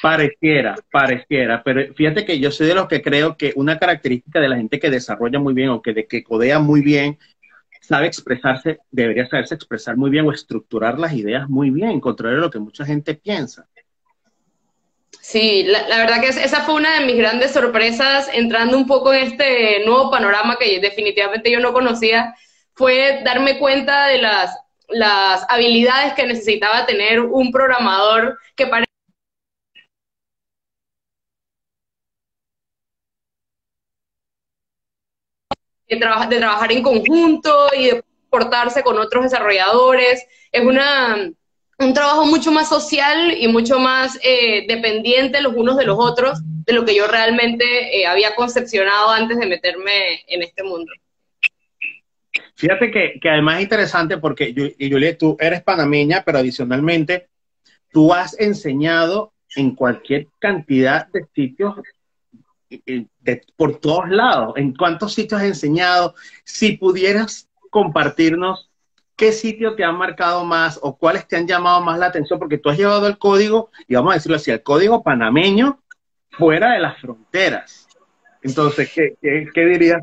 Pareciera, 0.00 0.76
pareciera, 0.92 1.62
pero 1.62 1.92
fíjate 1.94 2.24
que 2.24 2.38
yo 2.38 2.50
soy 2.50 2.68
de 2.68 2.74
los 2.74 2.86
que 2.86 3.02
creo 3.02 3.36
que 3.36 3.52
una 3.56 3.78
característica 3.78 4.40
de 4.40 4.48
la 4.48 4.56
gente 4.56 4.78
que 4.78 4.90
desarrolla 4.90 5.40
muy 5.40 5.54
bien 5.54 5.70
o 5.70 5.82
que, 5.82 5.92
de, 5.92 6.06
que 6.06 6.22
codea 6.22 6.60
muy 6.60 6.82
bien, 6.82 7.18
sabe 7.80 8.06
expresarse, 8.06 8.78
debería 8.90 9.26
saberse 9.26 9.54
expresar 9.54 9.96
muy 9.96 10.10
bien 10.10 10.26
o 10.26 10.32
estructurar 10.32 10.98
las 10.98 11.14
ideas 11.14 11.48
muy 11.48 11.70
bien, 11.70 12.00
contrario 12.00 12.38
a 12.38 12.42
lo 12.42 12.50
que 12.50 12.58
mucha 12.58 12.84
gente 12.84 13.14
piensa. 13.14 13.66
Sí, 15.20 15.64
la, 15.64 15.98
verdad 15.98 16.20
que 16.20 16.28
esa 16.28 16.62
fue 16.62 16.74
una 16.74 17.00
de 17.00 17.06
mis 17.06 17.16
grandes 17.16 17.52
sorpresas 17.52 18.30
entrando 18.32 18.76
un 18.76 18.86
poco 18.86 19.12
en 19.12 19.26
este 19.26 19.84
nuevo 19.84 20.10
panorama 20.10 20.56
que 20.58 20.80
definitivamente 20.80 21.50
yo 21.50 21.60
no 21.60 21.72
conocía, 21.72 22.34
fue 22.74 23.22
darme 23.24 23.58
cuenta 23.58 24.06
de 24.06 24.18
las, 24.18 24.56
las 24.88 25.44
habilidades 25.48 26.12
que 26.14 26.26
necesitaba 26.26 26.86
tener 26.86 27.20
un 27.20 27.50
programador 27.50 28.38
que 28.54 28.66
parece 28.66 28.87
de, 35.88 35.96
de 35.96 36.38
trabajar 36.38 36.72
en 36.72 36.82
conjunto 36.82 37.68
y 37.76 37.86
de 37.86 38.04
portarse 38.30 38.82
con 38.82 38.98
otros 38.98 39.24
desarrolladores. 39.24 40.24
Es 40.52 40.64
una 40.64 41.30
un 41.78 41.94
trabajo 41.94 42.26
mucho 42.26 42.50
más 42.50 42.68
social 42.68 43.34
y 43.38 43.46
mucho 43.48 43.78
más 43.78 44.18
eh, 44.22 44.66
dependiente 44.66 45.40
los 45.40 45.54
unos 45.54 45.76
de 45.76 45.86
los 45.86 45.96
otros 45.98 46.40
de 46.42 46.72
lo 46.72 46.84
que 46.84 46.94
yo 46.94 47.06
realmente 47.06 47.64
eh, 47.98 48.06
había 48.06 48.34
concepcionado 48.34 49.10
antes 49.10 49.38
de 49.38 49.46
meterme 49.46 50.22
en 50.26 50.42
este 50.42 50.64
mundo. 50.64 50.92
Fíjate 52.56 52.90
que, 52.90 53.20
que 53.22 53.30
además 53.30 53.58
es 53.58 53.62
interesante 53.62 54.18
porque, 54.18 54.52
Juliet, 54.78 55.16
tú 55.16 55.36
eres 55.38 55.62
panameña, 55.62 56.24
pero 56.26 56.38
adicionalmente 56.38 57.28
tú 57.92 58.12
has 58.12 58.38
enseñado 58.40 59.32
en 59.54 59.76
cualquier 59.76 60.26
cantidad 60.40 61.06
de 61.06 61.24
sitios 61.34 61.76
por 63.56 63.78
todos 63.80 64.08
lados. 64.08 64.54
¿En 64.56 64.74
cuántos 64.74 65.14
sitios 65.14 65.40
has 65.40 65.46
enseñado? 65.46 66.14
Si 66.44 66.76
pudieras 66.76 67.48
compartirnos 67.70 68.70
qué 69.16 69.32
sitio 69.32 69.74
te 69.74 69.84
han 69.84 69.96
marcado 69.96 70.44
más 70.44 70.78
o 70.80 70.96
cuáles 70.96 71.26
te 71.26 71.36
han 71.36 71.46
llamado 71.46 71.80
más 71.80 71.98
la 71.98 72.06
atención, 72.06 72.38
porque 72.38 72.56
tú 72.56 72.70
has 72.70 72.78
llevado 72.78 73.06
el 73.08 73.18
código, 73.18 73.70
y 73.88 73.94
vamos 73.96 74.12
a 74.12 74.14
decirlo 74.14 74.36
así, 74.36 74.50
el 74.50 74.62
código 74.62 75.02
panameño 75.02 75.82
fuera 76.30 76.74
de 76.74 76.78
las 76.78 77.00
fronteras. 77.00 77.88
Entonces, 78.42 78.90
¿qué, 78.94 79.16
qué, 79.20 79.64
dirías? 79.64 80.02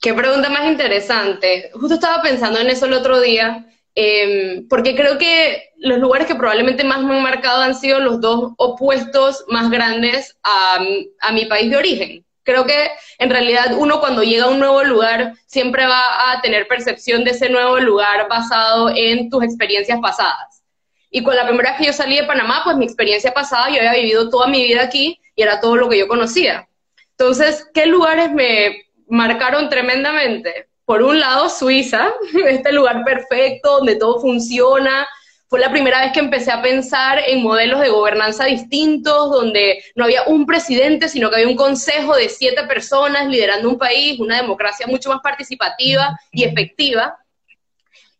Qué 0.00 0.14
pregunta 0.14 0.48
más 0.48 0.66
interesante. 0.66 1.70
Justo 1.74 1.94
estaba 1.94 2.22
pensando 2.22 2.58
en 2.58 2.70
eso 2.70 2.86
el 2.86 2.94
otro 2.94 3.20
día, 3.20 3.66
em, 3.94 4.66
porque 4.66 4.96
creo 4.96 5.18
que 5.18 5.71
los 5.82 5.98
lugares 5.98 6.26
que 6.26 6.36
probablemente 6.36 6.84
más 6.84 7.02
me 7.02 7.16
han 7.16 7.22
marcado 7.22 7.62
han 7.62 7.74
sido 7.74 7.98
los 7.98 8.20
dos 8.20 8.52
opuestos 8.56 9.44
más 9.48 9.68
grandes 9.68 10.36
a, 10.42 10.78
a 11.20 11.32
mi 11.32 11.46
país 11.46 11.70
de 11.70 11.76
origen. 11.76 12.24
Creo 12.44 12.64
que 12.64 12.90
en 13.18 13.30
realidad 13.30 13.74
uno 13.76 14.00
cuando 14.00 14.22
llega 14.22 14.44
a 14.44 14.50
un 14.50 14.58
nuevo 14.58 14.82
lugar 14.84 15.34
siempre 15.46 15.86
va 15.86 16.32
a 16.32 16.40
tener 16.40 16.66
percepción 16.68 17.24
de 17.24 17.32
ese 17.32 17.48
nuevo 17.48 17.78
lugar 17.78 18.28
basado 18.28 18.90
en 18.94 19.28
tus 19.28 19.44
experiencias 19.44 19.98
pasadas. 20.00 20.62
Y 21.10 21.22
con 21.22 21.36
la 21.36 21.46
primera 21.46 21.70
vez 21.70 21.78
que 21.78 21.86
yo 21.86 21.92
salí 21.92 22.16
de 22.16 22.24
Panamá, 22.24 22.62
pues 22.64 22.76
mi 22.76 22.84
experiencia 22.84 23.34
pasada, 23.34 23.68
yo 23.68 23.76
había 23.78 23.92
vivido 23.92 24.30
toda 24.30 24.46
mi 24.46 24.62
vida 24.62 24.82
aquí 24.82 25.20
y 25.36 25.42
era 25.42 25.60
todo 25.60 25.76
lo 25.76 25.88
que 25.88 25.98
yo 25.98 26.08
conocía. 26.08 26.68
Entonces, 27.10 27.68
¿qué 27.74 27.86
lugares 27.86 28.32
me 28.32 28.84
marcaron 29.08 29.68
tremendamente? 29.68 30.68
Por 30.84 31.02
un 31.02 31.20
lado, 31.20 31.48
Suiza, 31.48 32.12
este 32.48 32.72
lugar 32.72 33.04
perfecto 33.04 33.78
donde 33.78 33.96
todo 33.96 34.20
funciona, 34.20 35.06
fue 35.52 35.60
la 35.60 35.70
primera 35.70 36.00
vez 36.00 36.12
que 36.12 36.20
empecé 36.20 36.50
a 36.50 36.62
pensar 36.62 37.20
en 37.26 37.42
modelos 37.42 37.82
de 37.82 37.90
gobernanza 37.90 38.46
distintos, 38.46 39.30
donde 39.30 39.84
no 39.94 40.04
había 40.04 40.22
un 40.22 40.46
presidente, 40.46 41.10
sino 41.10 41.28
que 41.28 41.36
había 41.36 41.48
un 41.48 41.56
consejo 41.56 42.16
de 42.16 42.30
siete 42.30 42.62
personas 42.62 43.28
liderando 43.28 43.68
un 43.68 43.76
país, 43.76 44.18
una 44.18 44.38
democracia 44.38 44.86
mucho 44.86 45.10
más 45.10 45.20
participativa 45.20 46.18
y 46.30 46.44
efectiva. 46.44 47.18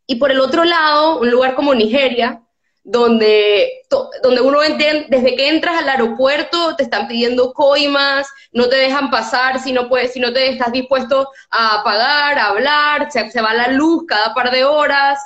Y 0.06 0.16
por 0.16 0.30
el 0.30 0.40
otro 0.40 0.64
lado, 0.64 1.20
un 1.20 1.30
lugar 1.30 1.54
como 1.54 1.74
Nigeria, 1.74 2.42
donde, 2.84 3.80
donde 4.22 4.42
uno 4.42 4.62
entiende, 4.62 5.06
desde 5.08 5.34
que 5.34 5.48
entras 5.48 5.78
al 5.78 5.88
aeropuerto 5.88 6.76
te 6.76 6.82
están 6.82 7.08
pidiendo 7.08 7.54
coimas, 7.54 8.28
no 8.52 8.68
te 8.68 8.76
dejan 8.76 9.10
pasar 9.10 9.58
si 9.58 9.72
no, 9.72 9.88
puedes, 9.88 10.12
si 10.12 10.20
no 10.20 10.34
te 10.34 10.50
estás 10.50 10.70
dispuesto 10.70 11.30
a 11.50 11.82
pagar, 11.82 12.38
a 12.38 12.48
hablar, 12.48 13.10
se, 13.10 13.30
se 13.30 13.40
va 13.40 13.54
la 13.54 13.68
luz 13.68 14.04
cada 14.06 14.34
par 14.34 14.50
de 14.50 14.64
horas, 14.64 15.18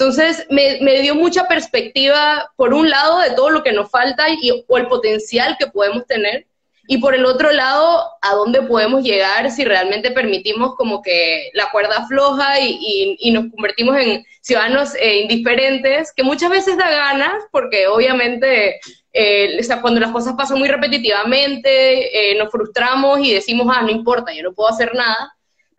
entonces, 0.00 0.46
me, 0.48 1.02
dio 1.02 1.14
mucha 1.14 1.46
perspectiva, 1.46 2.50
por 2.56 2.72
un 2.72 2.88
lado, 2.88 3.20
de 3.20 3.32
todo 3.32 3.50
lo 3.50 3.62
que 3.62 3.72
nos 3.72 3.90
falta 3.90 4.30
y, 4.30 4.50
o 4.66 4.78
el 4.78 4.86
potencial 4.86 5.56
que 5.58 5.66
podemos 5.66 6.06
tener, 6.06 6.46
y 6.88 6.96
por 6.96 7.14
el 7.14 7.26
otro 7.26 7.52
lado, 7.52 8.08
a 8.22 8.34
dónde 8.34 8.62
podemos 8.62 9.02
llegar 9.02 9.50
si 9.50 9.62
realmente 9.62 10.10
permitimos 10.10 10.74
como 10.76 11.02
que 11.02 11.50
la 11.52 11.70
cuerda 11.70 12.06
floja 12.06 12.58
y, 12.60 13.30
nos 13.30 13.52
convertimos 13.52 13.94
en 13.98 14.24
ciudadanos 14.40 14.94
eh, 14.94 15.20
indiferentes, 15.20 16.14
que 16.14 16.22
muchas 16.22 16.48
veces 16.48 16.78
da 16.78 16.88
ganas, 16.88 17.34
porque 17.52 17.86
obviamente 17.86 18.80
eh, 19.12 19.60
cuando 19.82 20.00
las 20.00 20.12
cosas 20.12 20.32
pasan 20.32 20.58
muy 20.58 20.68
repetitivamente, 20.68 22.30
eh, 22.32 22.38
nos 22.38 22.50
frustramos 22.50 23.20
y 23.20 23.34
decimos, 23.34 23.66
ah, 23.70 23.82
no 23.82 23.90
importa, 23.90 24.32
yo 24.32 24.42
no 24.44 24.54
puedo 24.54 24.70
hacer 24.70 24.94
nada 24.94 25.30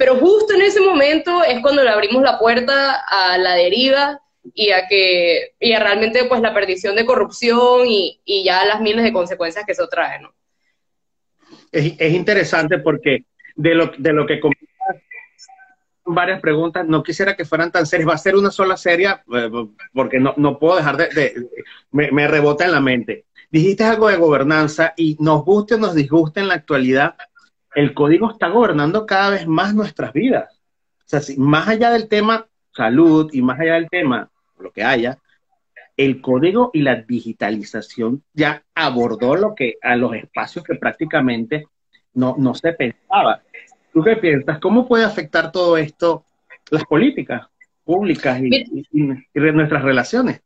pero 0.01 0.15
justo 0.15 0.55
en 0.55 0.63
ese 0.63 0.81
momento 0.81 1.43
es 1.43 1.59
cuando 1.59 1.83
le 1.83 1.91
abrimos 1.91 2.23
la 2.23 2.39
puerta 2.39 3.03
a 3.07 3.37
la 3.37 3.53
deriva 3.53 4.19
y 4.55 4.71
a 4.71 4.87
que 4.87 5.53
y 5.59 5.73
a 5.73 5.79
realmente 5.79 6.23
pues 6.23 6.41
la 6.41 6.55
perdición 6.55 6.95
de 6.95 7.05
corrupción 7.05 7.85
y, 7.85 8.19
y 8.25 8.43
ya 8.43 8.65
las 8.65 8.81
miles 8.81 9.03
de 9.03 9.13
consecuencias 9.13 9.63
que 9.63 9.73
eso 9.73 9.87
trae, 9.87 10.19
¿no? 10.19 10.33
Es, 11.71 11.93
es 11.99 12.13
interesante 12.13 12.79
porque 12.79 13.25
de 13.55 13.75
lo, 13.75 13.91
de 13.95 14.11
lo 14.11 14.25
que 14.25 14.39
varias 16.03 16.41
preguntas, 16.41 16.87
no 16.87 17.03
quisiera 17.03 17.35
que 17.35 17.45
fueran 17.45 17.71
tan 17.71 17.85
serias, 17.85 18.09
va 18.09 18.15
a 18.15 18.17
ser 18.17 18.35
una 18.35 18.49
sola 18.49 18.77
serie 18.77 19.07
eh, 19.07 19.51
porque 19.93 20.19
no, 20.19 20.33
no 20.35 20.57
puedo 20.57 20.77
dejar 20.77 20.97
de, 20.97 21.09
de 21.09 21.47
me, 21.91 22.11
me, 22.11 22.27
rebota 22.27 22.65
en 22.65 22.71
la 22.71 22.81
mente. 22.81 23.25
Dijiste 23.51 23.83
algo 23.83 24.09
de 24.09 24.17
gobernanza 24.17 24.95
y 24.97 25.15
nos 25.19 25.45
guste 25.45 25.75
o 25.75 25.77
nos 25.77 25.93
disguste 25.93 26.39
en 26.39 26.47
la 26.47 26.55
actualidad, 26.55 27.13
el 27.75 27.93
código 27.93 28.31
está 28.31 28.49
gobernando 28.49 29.05
cada 29.05 29.31
vez 29.31 29.47
más 29.47 29.73
nuestras 29.73 30.13
vidas. 30.13 30.59
O 30.99 31.07
sea, 31.11 31.21
si, 31.21 31.37
más 31.37 31.67
allá 31.67 31.91
del 31.91 32.07
tema 32.07 32.47
salud 32.73 33.29
y 33.33 33.41
más 33.41 33.59
allá 33.59 33.73
del 33.73 33.89
tema, 33.89 34.29
lo 34.59 34.71
que 34.71 34.83
haya, 34.83 35.17
el 35.97 36.21
código 36.21 36.71
y 36.73 36.81
la 36.81 36.95
digitalización 36.95 38.23
ya 38.33 38.63
abordó 38.73 39.35
lo 39.35 39.53
que 39.55 39.75
a 39.81 39.95
los 39.95 40.15
espacios 40.15 40.63
que 40.63 40.75
prácticamente 40.75 41.67
no, 42.13 42.35
no 42.37 42.53
se 42.55 42.73
pensaba. 42.73 43.41
¿Tú 43.93 44.03
qué 44.03 44.15
piensas? 44.15 44.59
¿Cómo 44.59 44.87
puede 44.87 45.03
afectar 45.03 45.51
todo 45.51 45.77
esto 45.77 46.23
las 46.69 46.85
políticas 46.85 47.47
públicas 47.83 48.41
y, 48.41 48.81
nuestras 49.33 49.83
relaciones? 49.83 50.41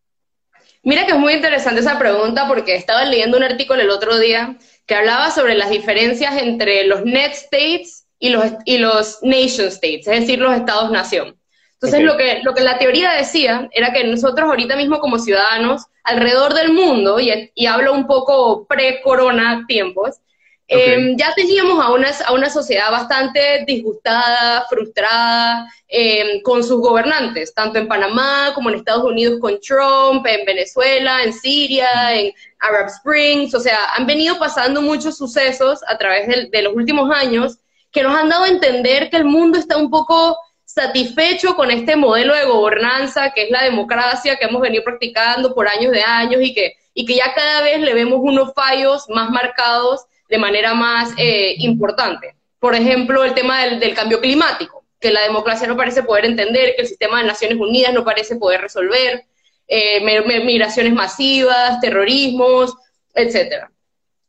Mira 0.85 1.07
que 1.07 1.13
es 1.13 1.17
muy 1.17 1.33
interesante 1.33 1.81
esa 1.81 1.97
pregunta 1.97 2.47
porque 2.47 2.75
estaba 2.75 3.03
leyendo 3.05 3.37
un 3.37 3.43
artículo 3.43 3.81
el 3.81 3.89
otro 3.89 4.19
día 4.19 4.55
que 4.85 4.93
hablaba 4.93 5.31
sobre 5.31 5.55
las 5.55 5.71
diferencias 5.71 6.37
entre 6.37 6.85
los 6.85 7.03
net 7.03 7.31
states 7.31 8.05
y 8.19 8.29
los, 8.29 8.45
y 8.65 8.77
los 8.77 9.17
nation 9.23 9.67
states, 9.67 10.07
es 10.07 10.21
decir, 10.21 10.39
los 10.39 10.53
estados-nación. 10.53 11.35
Entonces, 11.73 12.01
lo, 12.01 12.15
que, 12.17 12.41
lo 12.43 12.53
que 12.53 12.61
la 12.61 12.77
teoría 12.77 13.13
decía 13.13 13.67
era 13.71 13.93
que 13.93 14.03
nosotros 14.03 14.47
ahorita 14.47 14.75
mismo 14.75 14.99
como 14.99 15.17
ciudadanos, 15.17 15.85
alrededor 16.03 16.53
del 16.53 16.71
mundo, 16.71 17.19
y, 17.19 17.51
y 17.55 17.65
hablo 17.65 17.91
un 17.91 18.05
poco 18.05 18.67
pre-corona 18.67 19.65
tiempos, 19.67 20.17
Em, 20.67 21.15
ya 21.15 21.31
teníamos 21.35 21.83
a 21.83 21.91
una, 21.91 22.09
a 22.25 22.33
una 22.33 22.49
sociedad 22.49 22.89
bastante 22.89 23.63
disgustada, 23.67 24.65
frustrada 24.67 25.71
em, 25.87 26.41
con 26.41 26.63
sus 26.63 26.81
gobernantes, 26.81 27.53
tanto 27.53 27.77
en 27.77 27.87
Panamá 27.87 28.51
como 28.55 28.69
en 28.69 28.77
Estados 28.77 29.03
Unidos 29.03 29.39
con 29.39 29.59
Trump, 29.59 30.25
en 30.25 30.43
Venezuela, 30.43 31.23
en 31.23 31.33
Siria, 31.33 32.15
en 32.15 32.33
Arab 32.59 32.87
Springs, 32.87 33.53
o 33.53 33.59
sea, 33.59 33.93
han 33.95 34.07
venido 34.07 34.39
pasando 34.39 34.81
muchos 34.81 35.17
sucesos 35.17 35.81
a 35.87 35.97
través 35.99 36.27
de, 36.27 36.49
de 36.49 36.61
los 36.63 36.73
últimos 36.73 37.11
años 37.11 37.59
que 37.91 38.01
nos 38.01 38.15
han 38.17 38.29
dado 38.29 38.45
a 38.45 38.49
entender 38.49 39.11
que 39.11 39.17
el 39.17 39.25
mundo 39.25 39.59
está 39.59 39.77
un 39.77 39.91
poco 39.91 40.35
satisfecho 40.65 41.55
con 41.55 41.69
este 41.69 41.95
modelo 41.95 42.33
de 42.33 42.45
gobernanza 42.45 43.31
que 43.33 43.43
es 43.43 43.51
la 43.51 43.63
democracia 43.63 44.35
que 44.35 44.45
hemos 44.45 44.61
venido 44.61 44.83
practicando 44.83 45.53
por 45.53 45.67
años 45.67 45.91
de 45.91 46.01
años 46.01 46.41
y 46.41 46.55
que, 46.55 46.73
y 46.95 47.05
que 47.05 47.15
ya 47.15 47.33
cada 47.35 47.61
vez 47.61 47.79
le 47.79 47.93
vemos 47.93 48.19
unos 48.21 48.51
fallos 48.53 49.05
más 49.09 49.29
marcados 49.29 50.05
de 50.29 50.37
manera 50.37 50.73
más 50.73 51.13
eh, 51.17 51.55
importante. 51.59 52.35
Por 52.59 52.75
ejemplo, 52.75 53.23
el 53.23 53.33
tema 53.33 53.63
del, 53.65 53.93
cambio 53.93 54.19
climático, 54.19 54.85
que 54.99 55.11
la 55.11 55.21
democracia 55.21 55.67
no 55.67 55.77
parece 55.77 56.03
poder 56.03 56.25
entender, 56.25 56.73
que 56.75 56.81
el 56.81 56.87
sistema 56.87 57.19
de 57.19 57.27
Naciones 57.27 57.57
Unidas 57.59 57.93
no 57.93 58.03
parece 58.03 58.37
poder 58.37 58.61
resolver, 58.61 59.25
eh, 59.67 60.01
migraciones 60.43 60.93
masivas, 60.93 61.79
terrorismos, 61.79 62.75
etc. 63.13 63.67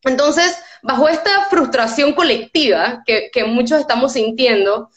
Entonces, 0.02 0.58
bajo 0.82 1.08
esta 1.08 1.46
frustración 1.50 2.12
colectiva 2.12 3.02
que, 3.06 3.44
muchos 3.44 3.80
estamos 3.80 4.12
sintiendo, 4.12 4.90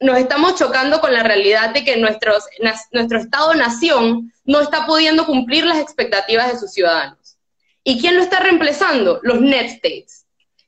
nos 0.00 0.18
estamos 0.18 0.56
chocando 0.56 1.00
con 1.00 1.12
la 1.12 1.22
realidad 1.22 1.70
de 1.70 1.84
que 1.84 1.96
nuestros, 1.96 2.44
nuestro 2.92 3.18
Estado-nación 3.18 4.32
no 4.44 4.60
está 4.60 4.86
pudiendo 4.86 5.24
cumplir 5.24 5.64
las 5.64 5.78
expectativas 5.78 6.52
de 6.52 6.58
sus 6.58 6.72
ciudadanos. 6.72 7.36
¿Y 7.84 8.00
quién 8.00 8.16
lo 8.16 8.22
está 8.22 8.40
reemplazando? 8.40 9.20
Los 9.22 9.40
net 9.40 9.66
states. 9.66 10.25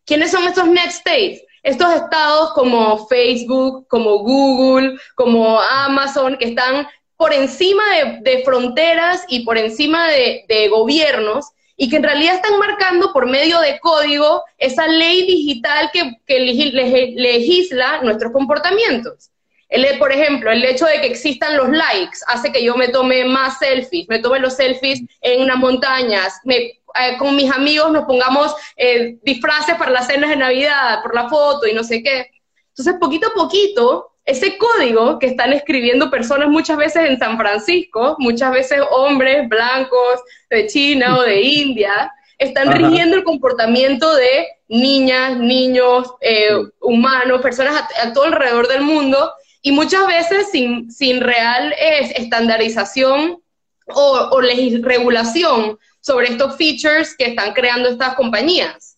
¿Quiénes 0.08 0.30
son 0.30 0.44
estos 0.44 0.66
next 0.66 1.06
states? 1.06 1.44
Estos 1.62 1.94
estados 1.94 2.54
como 2.54 3.06
Facebook, 3.08 3.86
como 3.88 4.20
Google, 4.20 4.98
como 5.14 5.60
Amazon, 5.60 6.38
que 6.38 6.46
están 6.46 6.88
por 7.18 7.34
encima 7.34 7.82
de, 8.22 8.42
fronteras 8.42 9.26
y 9.28 9.44
por 9.44 9.58
encima 9.58 10.08
de, 10.08 10.68
gobiernos 10.70 11.50
y 11.76 11.90
que 11.90 11.96
en 11.96 12.04
realidad 12.04 12.36
están 12.36 12.58
marcando 12.58 13.12
por 13.12 13.26
medio 13.26 13.60
de 13.60 13.78
código 13.80 14.44
esa 14.56 14.88
ley 14.88 15.26
digital 15.26 15.90
que, 15.92 16.12
que 16.24 16.40
legisla 16.40 18.00
nuestros 18.02 18.32
comportamientos. 18.32 19.30
El, 19.68 19.98
por 19.98 20.12
ejemplo, 20.12 20.50
el 20.50 20.64
hecho 20.64 20.86
de 20.86 21.00
que 21.00 21.08
existan 21.08 21.56
los 21.56 21.68
likes 21.68 22.18
hace 22.26 22.50
que 22.50 22.64
yo 22.64 22.76
me 22.76 22.88
tome 22.88 23.24
más 23.24 23.58
selfies, 23.58 24.08
me 24.08 24.18
tome 24.18 24.38
los 24.38 24.56
selfies 24.56 25.00
en 25.20 25.42
unas 25.42 25.58
montañas, 25.58 26.40
me 26.44 26.78
eh, 27.00 27.16
con 27.18 27.36
mis 27.36 27.50
amigos 27.50 27.92
nos 27.92 28.06
pongamos 28.06 28.54
eh, 28.76 29.18
disfraces 29.22 29.76
para 29.76 29.90
las 29.90 30.06
cenas 30.06 30.30
de 30.30 30.36
Navidad, 30.36 31.02
por 31.02 31.14
la 31.14 31.28
foto 31.28 31.66
y 31.66 31.74
no 31.74 31.84
sé 31.84 32.02
qué. 32.02 32.30
Entonces, 32.70 32.94
poquito 32.98 33.28
a 33.28 33.34
poquito, 33.34 34.12
ese 34.24 34.58
código 34.58 35.18
que 35.18 35.26
están 35.26 35.52
escribiendo 35.52 36.10
personas 36.10 36.48
muchas 36.48 36.76
veces 36.76 37.08
en 37.08 37.18
San 37.18 37.38
Francisco, 37.38 38.16
muchas 38.18 38.52
veces 38.52 38.80
hombres 38.90 39.48
blancos 39.48 40.20
de 40.50 40.66
China 40.66 41.18
o 41.18 41.22
de 41.22 41.40
India, 41.42 42.12
están 42.38 42.72
rigiendo 42.72 43.16
el 43.16 43.24
comportamiento 43.24 44.14
de 44.14 44.46
niñas, 44.68 45.38
niños, 45.38 46.14
eh, 46.20 46.50
humanos, 46.80 47.40
personas 47.40 47.82
a, 48.00 48.12
todo 48.12 48.24
alrededor 48.24 48.68
del 48.68 48.82
mundo 48.82 49.32
y 49.62 49.72
muchas 49.72 50.06
veces 50.06 50.50
sin, 50.50 50.90
sin 50.90 51.20
real 51.20 51.74
estandarización 51.78 53.42
o, 53.86 54.28
o 54.30 54.40
regulación 54.40 55.78
sobre 56.00 56.28
estos 56.28 56.56
features 56.56 57.14
que 57.16 57.26
están 57.26 57.52
creando 57.52 57.88
estas 57.88 58.14
compañías. 58.14 58.96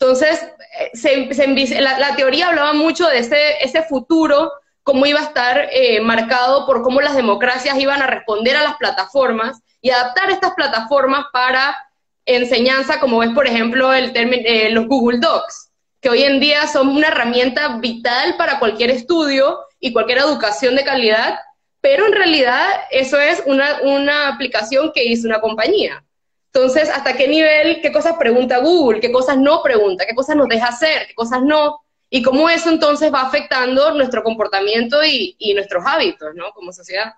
Entonces, 0.00 0.40
eh, 0.78 0.90
se, 0.94 1.80
la, 1.80 2.16
teoría 2.16 2.48
hablaba 2.48 2.72
mucho 2.72 3.06
de 3.06 3.18
ese, 3.18 3.62
ese 3.62 3.82
futuro, 3.82 4.50
cómo 4.82 5.04
iba 5.04 5.20
a 5.20 5.24
estar 5.24 5.68
eh, 5.72 6.00
marcado 6.00 6.64
por 6.64 6.82
cómo 6.82 7.02
las 7.02 7.14
democracias 7.14 7.78
iban 7.78 8.00
a 8.00 8.06
responder 8.06 8.56
a 8.56 8.62
las 8.62 8.76
plataformas 8.76 9.60
y 9.82 9.90
adaptar 9.90 10.30
estas 10.30 10.54
plataformas 10.54 11.26
para 11.32 11.76
enseñanza, 12.24 12.98
como 12.98 13.18
ves, 13.18 13.30
por 13.30 13.46
ejemplo, 13.46 13.92
el 13.92 14.12
eh, 14.14 14.70
los 14.70 14.86
Google 14.86 15.18
Docs, 15.18 15.70
que 16.00 16.08
hoy 16.08 16.22
en 16.22 16.40
día 16.40 16.66
son 16.66 16.88
una 16.88 17.08
herramienta 17.08 17.76
vital 17.76 18.36
para 18.36 18.58
cualquier 18.58 18.90
estudio 18.90 19.58
y 19.80 19.92
cualquier 19.92 20.18
educación 20.18 20.76
de 20.76 20.84
calidad, 20.84 21.40
pero 21.80 22.06
en 22.06 22.12
realidad 22.12 22.66
eso 22.90 23.18
es 23.18 23.42
una, 23.46 23.80
una 23.82 24.28
aplicación 24.28 24.92
que 24.94 25.04
hizo 25.04 25.26
una 25.26 25.40
compañía. 25.40 26.04
Entonces, 26.52 26.90
¿hasta 26.90 27.16
qué 27.16 27.28
nivel, 27.28 27.80
qué 27.80 27.92
cosas 27.92 28.16
pregunta 28.18 28.58
Google, 28.58 29.00
qué 29.00 29.12
cosas 29.12 29.38
no 29.38 29.62
pregunta, 29.62 30.04
qué 30.04 30.14
cosas 30.14 30.36
nos 30.36 30.48
deja 30.48 30.66
hacer, 30.66 31.06
qué 31.06 31.14
cosas 31.14 31.42
no? 31.42 31.80
Y 32.10 32.22
cómo 32.22 32.50
eso 32.50 32.70
entonces 32.70 33.12
va 33.14 33.22
afectando 33.22 33.94
nuestro 33.94 34.24
comportamiento 34.24 34.98
y, 35.04 35.36
nuestros 35.54 35.84
hábitos, 35.86 36.34
¿no? 36.34 36.50
Como 36.52 36.72
sociedad. 36.72 37.14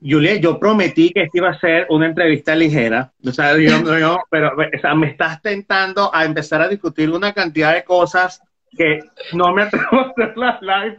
Julia, 0.00 0.36
yo 0.36 0.60
prometí 0.60 1.10
que 1.10 1.22
esta 1.22 1.38
iba 1.38 1.50
a 1.50 1.58
ser 1.58 1.86
una 1.90 2.06
entrevista 2.06 2.54
ligera, 2.54 3.12
o 3.26 3.32
sea, 3.32 3.54
pero 4.30 4.52
me 4.94 5.08
estás 5.08 5.42
tentando 5.42 6.14
a 6.14 6.24
empezar 6.24 6.62
a 6.62 6.68
discutir 6.68 7.10
una 7.10 7.34
cantidad 7.34 7.74
de 7.74 7.82
cosas 7.82 8.40
que 8.76 9.00
no 9.32 9.52
me 9.52 9.62
atrevo 9.62 9.86
a 9.92 10.10
hacer 10.10 10.36
las 10.36 10.60
live 10.62 10.96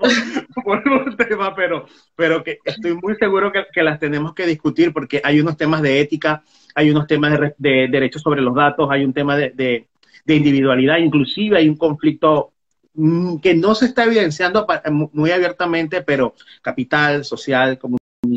por, 0.63 0.88
un 0.88 1.17
tema, 1.17 1.55
pero, 1.55 1.85
pero 2.15 2.43
que 2.43 2.59
estoy 2.63 2.95
muy 2.95 3.15
seguro 3.15 3.51
que, 3.51 3.65
que, 3.71 3.83
las 3.83 3.99
tenemos 3.99 4.33
que 4.33 4.45
discutir 4.45 4.93
porque 4.93 5.21
hay 5.23 5.39
unos 5.39 5.57
temas 5.57 5.81
de 5.81 5.99
ética, 5.99 6.43
hay 6.75 6.91
unos 6.91 7.07
temas 7.07 7.39
de, 7.57 7.88
derechos 7.89 8.21
sobre 8.21 8.41
los 8.41 8.55
datos, 8.55 8.89
hay 8.91 9.03
un 9.03 9.13
tema 9.13 9.35
de, 9.35 9.88
individualidad, 10.27 10.97
inclusive 10.97 11.57
hay 11.57 11.67
un 11.67 11.75
conflicto 11.75 12.51
mm, 12.93 13.38
que 13.39 13.55
no 13.55 13.73
se 13.73 13.85
está 13.85 14.03
evidenciando 14.05 14.67
muy 15.13 15.31
abiertamente, 15.31 16.01
pero 16.03 16.35
capital, 16.61 17.25
social, 17.25 17.79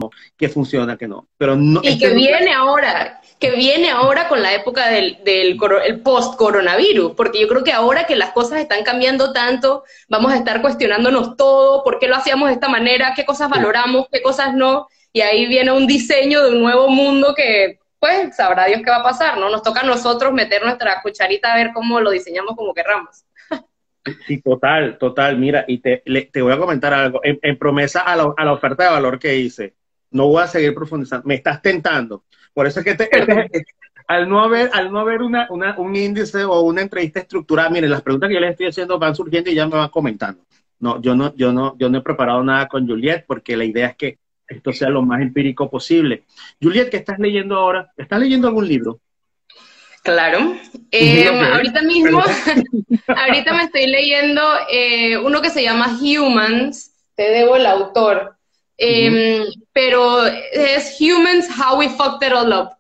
comunitario, 0.09 0.33
que 0.37 0.49
funciona, 0.49 0.97
que 0.97 1.09
no. 1.09 1.29
Pero 1.37 1.57
no 1.57 1.81
y 1.83 1.99
que 1.99 2.15
viene 2.15 2.53
ahora, 2.53 3.21
que 3.39 3.53
viene 3.53 3.91
ahora 3.91 4.29
con 4.29 4.43
la 4.43 4.55
época 4.55 4.89
del, 4.89 5.19
del 5.25 5.59
el 5.85 6.01
post-coronavirus, 6.01 7.13
porque 7.17 7.41
yo 7.41 7.49
creo 7.49 7.65
que 7.65 7.73
ahora 7.73 8.05
que 8.05 8.17
las 8.17 8.31
cosas 8.31 8.61
están 8.61 8.85
cambiando 8.85 9.33
tanto, 9.33 9.85
vamos 10.09 10.33
a 10.33 10.37
estar 10.37 10.63
cuestionándonos 10.63 11.37
todo, 11.37 11.83
por 11.83 11.99
qué 11.99 12.09
lo 12.09 12.17
hacíamos 12.17 12.49
de 12.49 12.55
esta 12.55 12.69
manera, 12.69 13.13
qué 13.15 13.25
cosas 13.25 13.49
valoramos, 13.49 14.07
qué 14.11 14.23
cosas 14.23 14.55
no, 14.55 14.87
y 15.13 15.21
ahí 15.21 15.47
viene 15.47 15.73
un 15.73 15.87
diseño 15.87 16.43
de 16.43 16.53
un 16.53 16.63
nuevo 16.63 16.89
mundo 16.89 17.35
que 17.37 17.79
pues 18.03 18.35
sabrá 18.35 18.67
Dios 18.67 18.81
qué 18.85 18.91
va 18.91 18.97
a 18.97 19.03
pasar, 19.05 19.39
¿no? 19.39 19.49
Nos 19.49 19.63
toca 19.63 19.83
a 19.83 19.87
nosotros 19.87 20.33
meter 20.33 20.61
nuestra 20.65 21.01
cucharita 21.03 21.53
a 21.53 21.57
ver 21.57 21.71
cómo 21.73 22.01
lo 22.01 22.11
diseñamos 22.11 22.57
como 22.57 22.75
querramos. 22.75 23.25
Sí, 24.27 24.43
total, 24.43 24.99
total. 24.99 25.39
Mira, 25.39 25.65
y 25.69 25.79
te, 25.79 26.03
te 26.33 26.43
voy 26.43 26.53
a 26.53 26.59
comentar 26.59 26.93
algo. 26.93 27.21
En, 27.23 27.57
promesa 27.57 28.01
a 28.01 28.17
la, 28.17 28.35
a 28.37 28.45
la, 28.45 28.53
oferta 28.53 28.83
de 28.83 28.91
valor 28.91 29.21
que 29.21 29.37
hice, 29.37 29.75
no 30.13 30.29
voy 30.29 30.43
a 30.43 30.47
seguir 30.47 30.75
profundizando. 30.75 31.27
Me 31.27 31.35
estás 31.35 31.61
tentando. 31.61 32.25
Por 32.55 32.67
eso 32.67 32.81
es 32.81 32.85
que 32.85 32.91
este, 32.93 33.09
este, 33.13 33.65
al 34.07 34.29
no 34.29 34.41
haber, 34.41 34.71
al 34.73 34.93
no 34.93 35.01
haber 35.01 35.23
una, 35.23 35.47
una, 35.51 35.79
un 35.79 35.95
índice 35.97 36.45
o 36.45 36.61
una 36.61 36.83
entrevista 36.83 37.21
estructurada, 37.21 37.71
miren, 37.71 37.91
las 37.91 38.03
preguntas 38.03 38.29
que 38.29 38.35
yo 38.35 38.41
les 38.41 38.51
estoy 38.53 38.67
haciendo 38.67 38.99
van 38.99 39.15
surgiendo 39.15 39.51
y 39.51 39.55
ya 39.55 39.67
me 39.67 39.77
van 39.77 39.89
comentando. 39.89 40.43
No, 40.79 41.01
yo 41.01 41.15
no, 41.15 41.35
yo 41.37 41.53
no, 41.53 41.77
yo 41.79 41.89
no 41.89 41.99
he 41.99 42.03
preparado 42.03 42.43
nada 42.43 42.67
con 42.69 42.87
Juliet 42.87 43.25
porque 43.27 43.57
la 43.57 43.65
idea 43.65 43.89
es 43.89 43.97
que 43.97 44.19
esto 44.47 44.73
sea 44.73 44.91
lo 44.91 45.03
más 45.03 45.23
empírico 45.23 45.71
posible. 45.71 46.25
Juliet, 46.61 46.91
¿qué 46.91 46.99
estás 46.99 47.19
leyendo 47.19 47.57
ahora? 47.57 47.93
¿Estás 47.97 48.21
leyendo 48.21 48.49
algún 48.49 48.69
libro? 48.69 49.01
Claro. 50.03 50.55
Eh, 50.91 51.29
ahorita 51.29 51.83
mismo, 51.83 52.21
ahorita 53.07 53.55
me 53.55 53.63
estoy 53.63 53.87
leyendo 53.87 54.43
eh, 54.71 55.17
uno 55.17 55.41
que 55.41 55.51
se 55.51 55.63
llama 55.63 55.97
Humans, 56.01 56.93
te 57.15 57.31
debo 57.31 57.57
el 57.57 57.67
autor, 57.67 58.37
em, 58.77 59.45
pero 59.73 60.27
es 60.27 60.99
Humans, 61.01 61.49
How 61.59 61.79
We 61.79 61.89
Fucked 61.89 62.27
It 62.27 62.33
All 62.33 62.53
Up. 62.53 62.71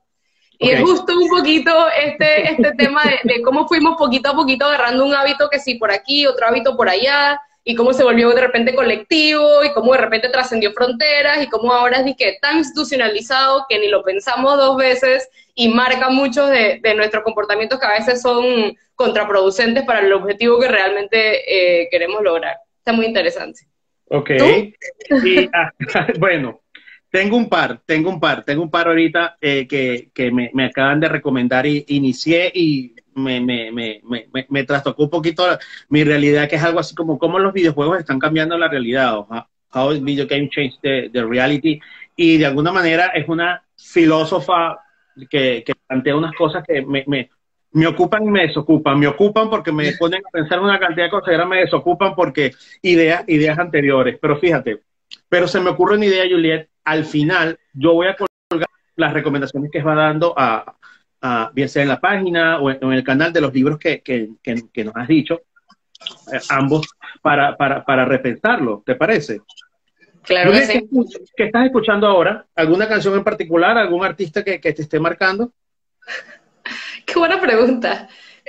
Y 0.58 0.70
es 0.70 0.80
justo 0.80 1.16
un 1.18 1.28
poquito 1.28 1.72
este, 1.90 2.50
este 2.52 2.72
tema 2.72 3.02
de, 3.04 3.34
de, 3.34 3.42
cómo 3.42 3.66
fuimos 3.66 3.96
poquito 3.96 4.30
a 4.30 4.34
poquito 4.34 4.66
agarrando 4.66 5.04
un 5.04 5.14
hábito 5.14 5.48
que 5.50 5.58
sí 5.58 5.74
por 5.74 5.90
aquí, 5.90 6.26
otro 6.26 6.46
hábito 6.46 6.76
por 6.76 6.88
allá, 6.88 7.40
y 7.64 7.76
cómo 7.76 7.92
se 7.92 8.02
volvió 8.02 8.30
de 8.30 8.40
repente 8.40 8.74
colectivo 8.74 9.64
y 9.64 9.72
cómo 9.72 9.92
de 9.92 9.98
repente 9.98 10.28
trascendió 10.28 10.72
fronteras 10.72 11.42
y 11.42 11.48
cómo 11.48 11.72
ahora 11.72 12.00
es 12.00 12.16
que 12.16 12.38
tan 12.40 12.58
institucionalizado 12.58 13.66
que 13.68 13.78
ni 13.78 13.88
lo 13.88 14.02
pensamos 14.02 14.56
dos 14.56 14.76
veces 14.76 15.28
y 15.54 15.68
marca 15.68 16.08
muchos 16.08 16.50
de, 16.50 16.80
nuestros 16.96 17.22
comportamientos 17.22 17.78
que 17.78 17.86
a 17.86 17.92
veces 17.92 18.20
son 18.20 18.76
contraproducentes 18.94 19.84
para 19.84 20.00
el 20.00 20.12
objetivo 20.12 20.58
que 20.58 20.68
realmente 20.68 21.82
eh, 21.82 21.88
queremos 21.90 22.22
lograr. 22.22 22.56
Está 22.78 22.92
muy 22.92 23.06
interesante. 23.06 23.60
Ok. 24.12 24.30
Ah, 25.54 25.72
bueno, 26.18 26.60
tengo 27.10 27.36
un 27.36 27.48
par, 27.48 27.80
tengo 27.86 28.10
un 28.10 28.20
par, 28.20 28.44
tengo 28.44 28.62
un 28.62 28.70
par 28.70 28.88
ahorita 28.88 29.38
eh, 29.40 29.66
que, 29.66 30.30
me, 30.30 30.50
me, 30.52 30.66
acaban 30.66 31.00
de 31.00 31.08
recomendar 31.08 31.66
y 31.66 31.84
inicié 31.88 32.52
y 32.54 32.94
me, 33.14 33.40
me, 33.40 33.72
me, 33.72 34.02
me, 34.04 34.46
me 34.48 34.64
trastocó 34.64 35.04
un 35.04 35.10
poquito 35.10 35.44
mi 35.88 36.04
realidad, 36.04 36.46
que 36.46 36.56
es 36.56 36.62
algo 36.62 36.80
así 36.80 36.94
como 36.94 37.18
cómo 37.18 37.38
los 37.38 37.54
videojuegos 37.54 37.98
están 37.98 38.18
cambiando 38.18 38.58
la 38.58 38.68
realidad, 38.68 39.18
o 39.18 39.26
how, 39.72 39.98
video 39.98 40.26
game 40.26 40.50
change 40.50 40.78
the, 40.82 41.24
reality, 41.24 41.80
y 42.14 42.36
de 42.36 42.46
alguna 42.46 42.70
manera 42.70 43.06
es 43.14 43.26
una 43.28 43.64
filósofa 43.76 44.78
que, 45.30 45.64
que 45.64 45.72
plantea 45.86 46.16
unas 46.16 46.34
cosas 46.34 46.62
que 46.66 46.82
me, 46.82 47.30
me, 47.72 47.86
ocupan 47.86 48.24
y 48.24 48.30
me 48.30 48.46
desocupan, 48.46 48.98
me 48.98 49.06
ocupan 49.06 49.50
porque 49.50 49.72
me 49.72 49.92
ponen 49.98 50.22
a 50.26 50.30
pensar 50.30 50.60
una 50.60 50.78
cantidad 50.78 51.06
de 51.06 51.10
cosas 51.10 51.28
y 51.28 51.32
ahora 51.32 51.46
me 51.46 51.60
desocupan 51.60 52.14
porque 52.14 52.52
ideas, 52.82 53.24
ideas 53.28 53.58
anteriores, 53.58 54.18
pero 54.20 54.38
fíjate, 54.38 54.80
pero 55.28 55.48
se 55.48 55.60
me 55.60 55.70
ocurre 55.70 55.96
una 55.96 56.06
idea, 56.06 56.24
Juliet, 56.28 56.68
al 56.84 57.04
final 57.04 57.58
yo 57.72 57.94
voy 57.94 58.08
a 58.08 58.16
colgar 58.16 58.68
las 58.96 59.12
recomendaciones 59.12 59.70
que 59.70 59.82
va 59.82 59.94
dando 59.94 60.34
a, 60.36 60.76
bien 61.54 61.68
sea 61.68 61.82
en 61.82 61.88
la 61.88 62.00
página 62.00 62.58
o 62.58 62.70
en, 62.70 62.92
el 62.92 63.04
canal 63.04 63.32
de 63.32 63.40
los 63.40 63.54
libros 63.54 63.78
que, 63.78 64.02
nos 64.84 64.96
has 64.96 65.08
dicho, 65.08 65.42
eh, 66.32 66.40
ambos, 66.50 66.88
para, 67.22 67.56
para, 67.56 68.04
repensarlo, 68.04 68.82
¿te 68.84 68.96
parece? 68.96 69.40
Claro 70.22 70.52
que 70.52 70.62
sí. 70.62 70.88
¿Qué 71.36 71.44
estás 71.44 71.66
escuchando 71.66 72.06
ahora? 72.06 72.46
¿Alguna 72.54 72.88
canción 72.88 73.14
en 73.14 73.24
particular? 73.24 73.76
¿Algún 73.76 74.04
artista 74.04 74.44
que, 74.44 74.58
te 74.58 74.82
esté 74.82 75.00
marcando? 75.00 75.52
Qué 77.06 77.18
buena 77.18 77.40
pregunta. 77.40 78.08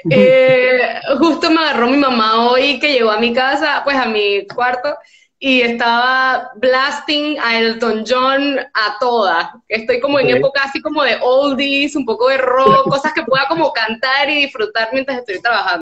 Eh, 0.10 1.00
justo 1.20 1.50
me 1.50 1.60
agarró 1.60 1.88
mi 1.88 1.98
mamá 1.98 2.50
hoy 2.50 2.80
que 2.80 2.94
llegó 2.94 3.12
a 3.12 3.20
mi 3.20 3.34
casa, 3.34 3.82
pues 3.84 3.96
a 3.96 4.06
mi 4.06 4.46
cuarto, 4.48 4.96
y 5.40 5.62
estaba 5.62 6.52
blasting 6.56 7.38
a 7.40 7.60
Elton 7.60 8.04
John 8.08 8.60
a 8.60 8.98
toda. 9.00 9.54
Estoy 9.68 10.00
como 10.00 10.20
en 10.20 10.30
época 10.30 10.62
así 10.64 10.82
como 10.82 11.04
de 11.04 11.18
oldies, 11.22 11.96
un 11.96 12.06
poco 12.06 12.30
de 12.30 12.38
rock, 12.38 12.84
cosas 12.90 13.14
que 13.14 13.24
pueda 13.24 13.48
como 13.48 13.72
cantar 13.72 14.30
y 14.30 14.46
disfrutar 14.46 14.90
mientras 14.94 15.20
estoy 15.20 15.42
trabajando. 15.42 15.82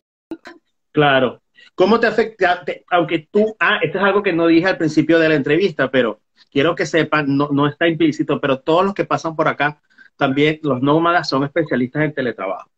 Claro. 0.92 1.42
¿Cómo 1.74 2.00
te 2.00 2.08
afecta? 2.08 2.64
Aunque 2.90 3.28
tú, 3.32 3.56
ah, 3.60 3.80
esto 3.82 3.98
es 3.98 4.04
algo 4.04 4.22
que 4.22 4.34
no 4.34 4.48
dije 4.48 4.68
al 4.68 4.78
principio 4.78 5.18
de 5.20 5.30
la 5.30 5.36
entrevista, 5.36 5.90
pero 5.90 6.20
quiero 6.52 6.76
que 6.76 6.86
sepan, 6.86 7.38
no, 7.38 7.50
no 7.52 7.68
está 7.68 7.88
implícito, 7.88 8.42
pero 8.42 8.60
todos 8.60 8.86
los 8.86 8.94
que 8.94 9.06
pasan 9.06 9.36
por 9.36 9.48
acá, 9.48 9.82
también 10.22 10.60
los 10.62 10.84
nómadas 10.84 11.28
son 11.28 11.44
especialistas 11.44 12.04
en 12.04 12.14
teletrabajo. 12.14 12.70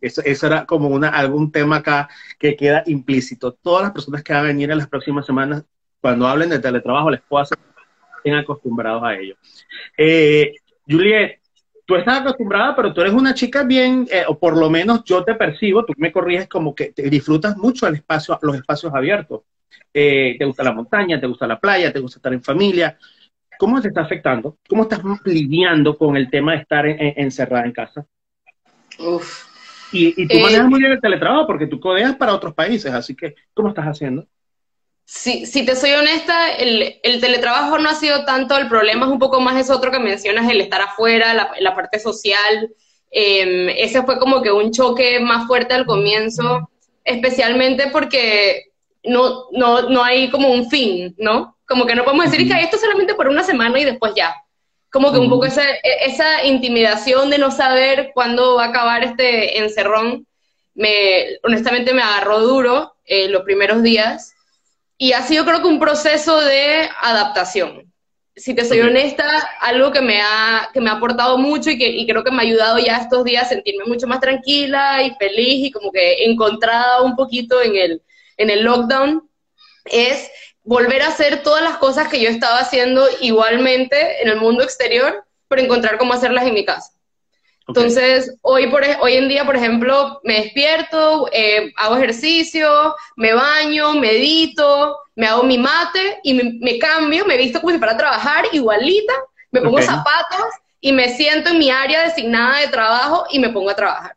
Eso, 0.00 0.46
era 0.46 0.64
como 0.64 0.88
una, 0.88 1.10
algún 1.10 1.52
tema 1.52 1.76
acá 1.76 2.08
que 2.38 2.56
queda 2.56 2.82
implícito. 2.86 3.52
Todas 3.52 3.82
las 3.82 3.92
personas 3.92 4.22
que 4.22 4.32
van 4.32 4.44
a 4.44 4.46
venir 4.46 4.70
en 4.70 4.78
las 4.78 4.88
próximas 4.88 5.26
semanas 5.26 5.62
cuando 6.00 6.26
hablen 6.26 6.48
de 6.48 6.58
teletrabajo 6.58 7.10
les 7.10 7.20
puedo 7.20 7.42
hacer 7.42 7.58
estén 8.16 8.34
acostumbrados 8.34 9.02
a 9.02 9.14
ello. 9.14 9.36
Eh, 9.98 10.54
Juliet, 10.88 11.40
tú 11.84 11.96
estás 11.96 12.22
acostumbrada, 12.22 12.74
pero 12.74 12.94
tú 12.94 13.02
eres 13.02 13.12
una 13.12 13.34
chica 13.34 13.62
bien, 13.62 14.08
eh, 14.10 14.24
o 14.26 14.38
por 14.38 14.56
lo 14.56 14.70
menos 14.70 15.04
yo 15.04 15.22
te 15.22 15.34
percibo, 15.34 15.84
tú 15.84 15.92
me 15.98 16.12
corriges 16.12 16.48
como 16.48 16.74
que 16.74 16.92
te 16.92 17.02
disfrutas 17.10 17.58
mucho 17.58 17.86
el 17.86 17.96
espacio, 17.96 18.38
los 18.40 18.56
espacios 18.56 18.94
abiertos. 18.94 19.42
Eh, 19.92 20.36
te 20.38 20.46
gusta 20.46 20.64
la 20.64 20.72
montaña, 20.72 21.20
te 21.20 21.26
gusta 21.26 21.46
la 21.46 21.60
playa, 21.60 21.92
te 21.92 22.00
gusta 22.00 22.20
estar 22.20 22.32
en 22.32 22.42
familia. 22.42 22.96
¿Cómo 23.58 23.80
te 23.80 23.88
está 23.88 24.02
afectando? 24.02 24.58
¿Cómo 24.68 24.82
estás 24.82 25.00
lidiando 25.24 25.96
con 25.96 26.16
el 26.16 26.30
tema 26.30 26.52
de 26.52 26.58
estar 26.58 26.86
encerrada 26.86 27.64
en 27.64 27.72
casa? 27.72 28.06
Uf. 28.98 29.44
Y, 29.92 30.22
y 30.22 30.26
tú 30.26 30.38
manejas 30.38 30.68
muy 30.68 30.80
bien 30.80 30.92
el 30.92 31.00
teletrabajo 31.00 31.46
porque 31.46 31.66
tú 31.66 31.78
codeas 31.78 32.16
para 32.16 32.34
otros 32.34 32.54
países, 32.54 32.92
así 32.92 33.14
que, 33.14 33.34
¿cómo 33.54 33.68
estás 33.68 33.86
haciendo? 33.86 34.26
si, 35.04 35.44
si 35.46 35.66
te 35.66 35.76
soy 35.76 35.92
honesta, 35.92 36.52
el, 36.54 36.98
el, 37.02 37.20
teletrabajo 37.20 37.78
no 37.78 37.90
ha 37.90 37.94
sido 37.94 38.24
tanto 38.24 38.56
el 38.56 38.68
problema, 38.68 39.06
es 39.06 39.12
un 39.12 39.18
poco 39.18 39.40
más 39.40 39.60
es 39.60 39.70
otro 39.70 39.90
que 39.90 39.98
mencionas, 39.98 40.50
el 40.50 40.60
estar 40.60 40.80
afuera, 40.80 41.34
la, 41.34 41.52
la 41.60 41.74
parte 41.74 41.98
social. 41.98 42.70
Eh, 43.10 43.74
ese 43.78 44.02
fue 44.02 44.18
como 44.18 44.42
que 44.42 44.50
un 44.50 44.72
choque 44.72 45.20
más 45.20 45.46
fuerte 45.46 45.74
al 45.74 45.86
comienzo, 45.86 46.70
especialmente 47.04 47.90
porque 47.92 48.72
no, 49.04 49.50
no, 49.52 49.88
no 49.90 50.02
hay 50.02 50.30
como 50.30 50.50
un 50.50 50.70
fin, 50.70 51.14
¿no? 51.18 51.53
Como 51.66 51.86
que 51.86 51.94
no 51.94 52.04
podemos 52.04 52.30
decir 52.30 52.48
que 52.48 52.60
esto 52.62 52.78
solamente 52.78 53.14
por 53.14 53.28
una 53.28 53.42
semana 53.42 53.78
y 53.78 53.84
después 53.84 54.12
ya. 54.14 54.34
Como 54.90 55.12
que 55.12 55.18
un 55.18 55.28
poco 55.28 55.46
esa, 55.46 55.68
e, 55.68 55.80
esa 56.06 56.44
intimidación 56.44 57.30
de 57.30 57.38
no 57.38 57.50
saber 57.50 58.10
cuándo 58.14 58.56
va 58.56 58.66
a 58.66 58.68
acabar 58.68 59.02
este 59.02 59.58
encerrón, 59.58 60.26
me, 60.74 61.38
honestamente 61.42 61.94
me 61.94 62.02
agarró 62.02 62.40
duro 62.40 62.94
eh, 63.04 63.28
los 63.28 63.42
primeros 63.42 63.82
días 63.82 64.34
y 64.98 65.12
ha 65.12 65.22
sido 65.22 65.44
creo 65.44 65.60
que 65.60 65.68
un 65.68 65.80
proceso 65.80 66.40
de 66.40 66.88
adaptación. 67.00 67.92
Si 68.36 68.52
te 68.54 68.64
soy 68.64 68.80
honesta, 68.80 69.24
algo 69.60 69.92
que 69.92 70.00
me 70.00 70.20
ha, 70.20 70.68
que 70.72 70.80
me 70.80 70.90
ha 70.90 70.94
aportado 70.94 71.38
mucho 71.38 71.70
y 71.70 71.78
que 71.78 71.88
y 71.88 72.06
creo 72.06 72.24
que 72.24 72.32
me 72.32 72.38
ha 72.38 72.40
ayudado 72.40 72.78
ya 72.78 72.98
estos 72.98 73.24
días 73.24 73.44
a 73.44 73.48
sentirme 73.48 73.84
mucho 73.84 74.08
más 74.08 74.20
tranquila 74.20 75.02
y 75.02 75.14
feliz 75.14 75.66
y 75.66 75.70
como 75.70 75.92
que 75.92 76.24
encontrada 76.24 77.02
un 77.02 77.14
poquito 77.14 77.62
en 77.62 77.76
el, 77.76 78.02
en 78.36 78.50
el 78.50 78.64
lockdown, 78.64 79.28
es 79.84 80.30
volver 80.64 81.02
a 81.02 81.08
hacer 81.08 81.42
todas 81.42 81.62
las 81.62 81.76
cosas 81.76 82.08
que 82.08 82.20
yo 82.20 82.28
estaba 82.28 82.58
haciendo 82.58 83.06
igualmente 83.20 84.22
en 84.22 84.28
el 84.28 84.36
mundo 84.36 84.64
exterior, 84.64 85.24
pero 85.46 85.62
encontrar 85.62 85.98
cómo 85.98 86.14
hacerlas 86.14 86.46
en 86.46 86.54
mi 86.54 86.64
casa. 86.64 86.90
Entonces, 87.66 88.36
hoy, 88.42 88.66
por, 88.66 88.82
hoy 89.00 89.14
en 89.14 89.28
día, 89.28 89.46
por 89.46 89.56
ejemplo, 89.56 90.20
me 90.22 90.42
despierto, 90.42 91.30
eh, 91.32 91.72
hago 91.76 91.96
ejercicio, 91.96 92.94
me 93.16 93.32
baño, 93.32 93.94
medito, 93.94 94.98
me 95.14 95.26
hago 95.26 95.44
mi 95.44 95.56
mate 95.56 96.20
y 96.22 96.34
me, 96.34 96.78
cambio, 96.78 97.24
me 97.24 97.38
visto 97.38 97.60
como 97.60 97.72
si 97.72 97.78
fuera 97.78 97.94
a 97.94 97.96
trabajar 97.96 98.46
igualita, 98.52 99.14
me 99.50 99.62
pongo 99.62 99.80
zapatos 99.80 100.46
y 100.80 100.92
me 100.92 101.08
siento 101.16 101.50
en 101.50 101.58
mi 101.58 101.70
área 101.70 102.02
designada 102.02 102.60
de 102.60 102.68
trabajo 102.68 103.24
y 103.30 103.38
me 103.38 103.48
pongo 103.48 103.70
a 103.70 103.76
trabajar. 103.76 104.16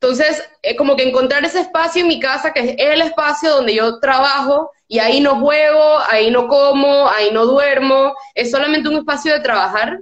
Entonces, 0.00 0.42
es 0.62 0.76
como 0.76 0.96
que 0.96 1.08
encontrar 1.08 1.44
ese 1.44 1.60
espacio 1.60 2.02
en 2.02 2.08
mi 2.08 2.20
casa, 2.20 2.52
que 2.52 2.60
es 2.60 2.76
el 2.78 3.02
espacio 3.02 3.50
donde 3.50 3.74
yo 3.74 4.00
trabajo, 4.00 4.70
y 4.86 4.98
ahí 4.98 5.20
no 5.20 5.40
juego, 5.40 5.98
ahí 6.08 6.30
no 6.30 6.48
como, 6.48 7.08
ahí 7.08 7.30
no 7.32 7.46
duermo, 7.46 8.14
es 8.34 8.50
solamente 8.50 8.88
un 8.88 8.96
espacio 8.96 9.32
de 9.32 9.40
trabajar. 9.40 10.00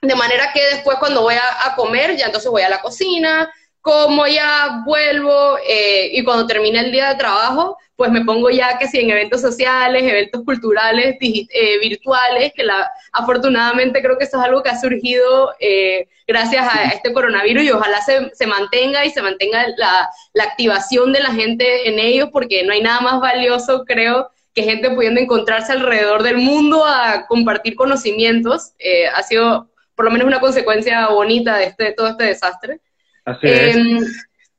De 0.00 0.14
manera 0.14 0.52
que 0.52 0.62
después 0.74 0.98
cuando 0.98 1.22
voy 1.22 1.34
a, 1.34 1.74
comer, 1.76 2.16
ya 2.16 2.26
entonces 2.26 2.50
voy 2.50 2.62
a 2.62 2.68
la 2.68 2.82
cocina, 2.82 3.50
como 3.84 4.26
ya 4.26 4.80
vuelvo 4.86 5.58
eh, 5.58 6.08
y 6.14 6.24
cuando 6.24 6.46
termina 6.46 6.80
el 6.80 6.90
día 6.90 7.10
de 7.10 7.16
trabajo, 7.16 7.76
pues 7.96 8.10
me 8.10 8.24
pongo 8.24 8.48
ya 8.48 8.78
que 8.78 8.88
si 8.88 8.98
en 8.98 9.10
eventos 9.10 9.42
sociales, 9.42 10.02
eventos 10.02 10.42
culturales, 10.42 11.18
eh, 11.20 11.78
virtuales, 11.80 12.54
que 12.56 12.64
la, 12.64 12.90
afortunadamente 13.12 14.00
creo 14.00 14.16
que 14.16 14.24
eso 14.24 14.38
es 14.38 14.42
algo 14.42 14.62
que 14.62 14.70
ha 14.70 14.80
surgido 14.80 15.52
eh, 15.60 16.08
gracias 16.26 16.66
a 16.66 16.84
este 16.84 17.12
coronavirus 17.12 17.62
y 17.62 17.72
ojalá 17.72 18.00
se, 18.00 18.30
se 18.34 18.46
mantenga 18.46 19.04
y 19.04 19.10
se 19.10 19.20
mantenga 19.20 19.66
la, 19.76 20.08
la, 20.32 20.44
activación 20.44 21.12
de 21.12 21.20
la 21.20 21.34
gente 21.34 21.86
en 21.86 21.98
ellos 21.98 22.30
porque 22.32 22.64
no 22.64 22.72
hay 22.72 22.80
nada 22.80 23.02
más 23.02 23.20
valioso, 23.20 23.84
creo, 23.84 24.30
que 24.54 24.62
gente 24.62 24.92
pudiendo 24.92 25.20
encontrarse 25.20 25.72
alrededor 25.72 26.22
del 26.22 26.38
mundo 26.38 26.86
a 26.86 27.26
compartir 27.26 27.74
conocimientos. 27.74 28.72
ha 29.14 29.22
sido 29.24 29.68
por 29.94 30.06
lo 30.06 30.10
menos 30.10 30.26
una 30.26 30.40
consecuencia 30.40 31.08
bonita 31.08 31.58
de 31.58 31.64
este, 31.64 31.92
todo 31.92 32.08
este 32.08 32.24
desastre. 32.24 32.80
Así 33.24 33.46
es. 33.46 33.76
Em, 33.76 34.04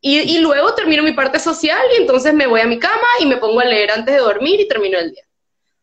y, 0.02 0.40
luego 0.40 0.74
termino 0.76 1.02
mi 1.02 1.14
parte 1.14 1.40
social 1.40 1.82
y 1.94 2.02
entonces 2.02 2.34
me 2.34 2.48
voy 2.48 2.62
a 2.62 2.68
mi 2.68 2.78
cama 2.78 3.08
y 3.20 3.26
me 3.26 3.38
pongo 3.38 3.60
a 3.60 3.66
leer 3.66 3.92
antes 3.92 4.14
de 4.14 4.22
dormir 4.22 4.60
y 4.60 4.68
termino 4.68 5.00
el 5.00 5.12
día. 5.12 5.24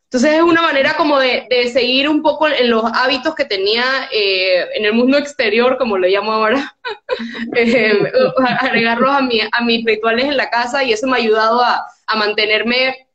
Entonces 0.04 0.34
es 0.34 0.42
una 0.42 0.62
manera 0.62 0.94
como 0.94 1.18
de, 1.18 1.70
seguir 1.72 2.08
un 2.08 2.22
poco 2.22 2.46
en 2.46 2.70
los 2.70 2.84
hábitos 2.84 3.34
que 3.34 3.46
tenía 3.46 3.82
eh, 4.12 4.66
en 4.74 4.84
el 4.84 4.92
mundo 4.92 5.16
exterior, 5.16 5.78
como 5.78 5.96
lo 5.96 6.06
llamo 6.06 6.32
ahora, 6.32 6.76
eh, 7.56 8.12
agregarlos 8.60 9.10
a, 9.10 9.22
mi, 9.22 9.40
a 9.40 9.64
mis 9.64 9.84
rituales 9.84 10.26
en 10.26 10.36
la 10.36 10.50
casa 10.50 10.84
y 10.84 10.92
eso 10.92 11.06
me 11.06 11.14
ha 11.14 11.20
ayudado 11.20 11.62
a, 11.62 11.84
a 12.06 12.16
mantenerme 12.16 13.08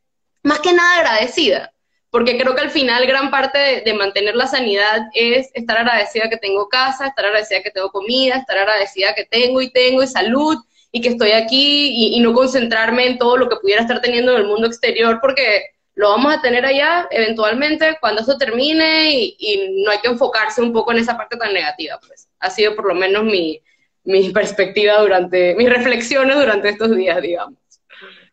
más 0.43 0.59
que 0.59 0.73
nada 0.73 0.97
agradecida 0.97 1.71
porque 2.17 2.35
creo 2.35 2.55
que 2.55 2.61
al 2.61 2.71
final 2.71 3.05
gran 3.05 3.29
parte 3.29 3.83
de, 3.85 3.93
mantener 3.93 4.35
la 4.35 4.47
sanidad 4.47 5.07
es 5.13 5.51
estar 5.53 5.77
agradecida 5.77 6.27
que 6.27 6.37
tengo 6.37 6.67
casa, 6.67 7.05
estar 7.05 7.23
agradecida 7.23 7.61
que 7.61 7.69
tengo 7.69 7.91
comida, 7.91 8.37
estar 8.37 8.57
agradecida 8.57 9.13
que 9.13 9.25
tengo 9.25 9.61
y 9.61 9.69
tengo 9.69 10.01
y 10.01 10.07
salud 10.07 10.57
y 10.91 10.99
que 10.99 11.09
estoy 11.09 11.33
aquí 11.33 12.15
y, 12.15 12.19
no 12.21 12.33
concentrarme 12.33 13.05
en 13.05 13.19
todo 13.19 13.37
lo 13.37 13.47
que 13.47 13.57
pudiera 13.57 13.83
estar 13.83 14.01
teniendo 14.01 14.31
en 14.31 14.39
el 14.39 14.47
mundo 14.47 14.65
exterior 14.65 15.19
porque 15.21 15.65
lo 15.93 16.09
vamos 16.09 16.33
a 16.33 16.41
tener 16.41 16.65
allá 16.65 17.07
eventualmente 17.11 17.97
cuando 18.01 18.23
eso 18.23 18.35
termine 18.35 19.11
y, 19.11 19.83
no 19.85 19.91
hay 19.91 19.99
que 19.99 20.07
enfocarse 20.09 20.59
un 20.59 20.73
poco 20.73 20.93
en 20.93 20.97
esa 20.97 21.15
parte 21.15 21.37
tan 21.37 21.53
negativa. 21.53 21.99
Pues 21.99 22.27
ha 22.39 22.49
sido 22.49 22.75
por 22.75 22.87
lo 22.87 22.95
menos 22.95 23.25
mi, 23.25 23.61
mi 24.05 24.31
perspectiva 24.31 24.99
durante, 25.03 25.53
mis 25.53 25.69
reflexiones 25.69 26.35
durante 26.35 26.69
estos 26.69 26.97
días, 26.97 27.21
digamos. 27.21 27.59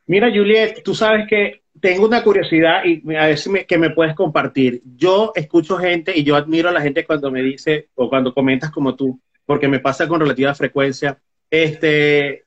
Mira, 0.07 0.31
Juliet, 0.31 0.83
tú 0.83 0.95
sabes 0.95 1.27
que 1.29 1.64
tengo 1.85 2.07
una 2.07 2.25
curiosidad 2.25 2.83
y 2.83 3.15
a 3.15 3.27
ver 3.27 3.37
si 3.37 3.51
me, 3.51 3.67
que 3.67 3.77
me 3.77 3.91
puedes 3.91 4.15
compartir. 4.15 4.81
Yo 4.97 5.33
escucho 5.35 5.77
gente 5.77 6.17
y 6.19 6.25
yo 6.25 6.35
admiro 6.35 6.71
a 6.71 6.73
la 6.73 6.81
gente 6.81 7.05
cuando 7.05 7.31
me 7.31 7.43
dice 7.43 7.91
o 7.95 8.09
cuando 8.09 8.33
comentas 8.33 8.71
como 8.71 8.95
tú, 8.95 9.21
porque 9.45 9.69
me 9.69 9.81
pasa 9.81 10.09
con 10.09 10.19
relativa 10.19 10.55
frecuencia. 10.55 11.19
Este, 11.51 12.45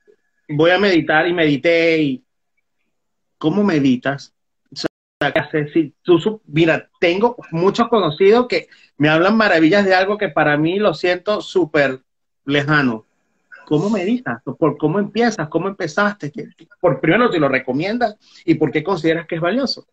voy 0.50 0.72
a 0.72 0.80
meditar 0.80 1.28
y 1.28 1.34
medité 1.34 2.02
y 2.02 2.24
¿cómo 3.38 3.64
meditas? 3.64 4.34
si 5.72 5.94
tú, 6.02 6.42
mira, 6.48 6.90
tengo 7.00 7.36
muchos 7.52 7.90
conocidos 7.90 8.48
que 8.48 8.70
me 8.98 9.08
hablan 9.08 9.38
maravillas 9.38 9.86
de 9.86 9.94
algo 9.94 10.18
que 10.18 10.30
para 10.30 10.58
mí 10.58 10.80
lo 10.80 10.96
siento 10.96 11.42
súper 11.42 12.00
lejano. 12.44 13.06
¿Cómo 13.68 13.90
meditas? 13.90 14.42
¿Por 14.58 14.78
cómo 14.78 14.98
empiezas? 14.98 15.50
¿Cómo 15.50 15.68
empezaste? 15.68 16.32
Por 16.80 17.02
primero, 17.02 17.30
si 17.30 17.38
lo 17.38 17.50
recomiendas 17.50 18.16
y 18.46 18.54
por 18.54 18.72
qué 18.72 18.82
consideras 18.82 19.28
que 19.28 19.36
es 19.36 19.42
valioso. 19.42 19.86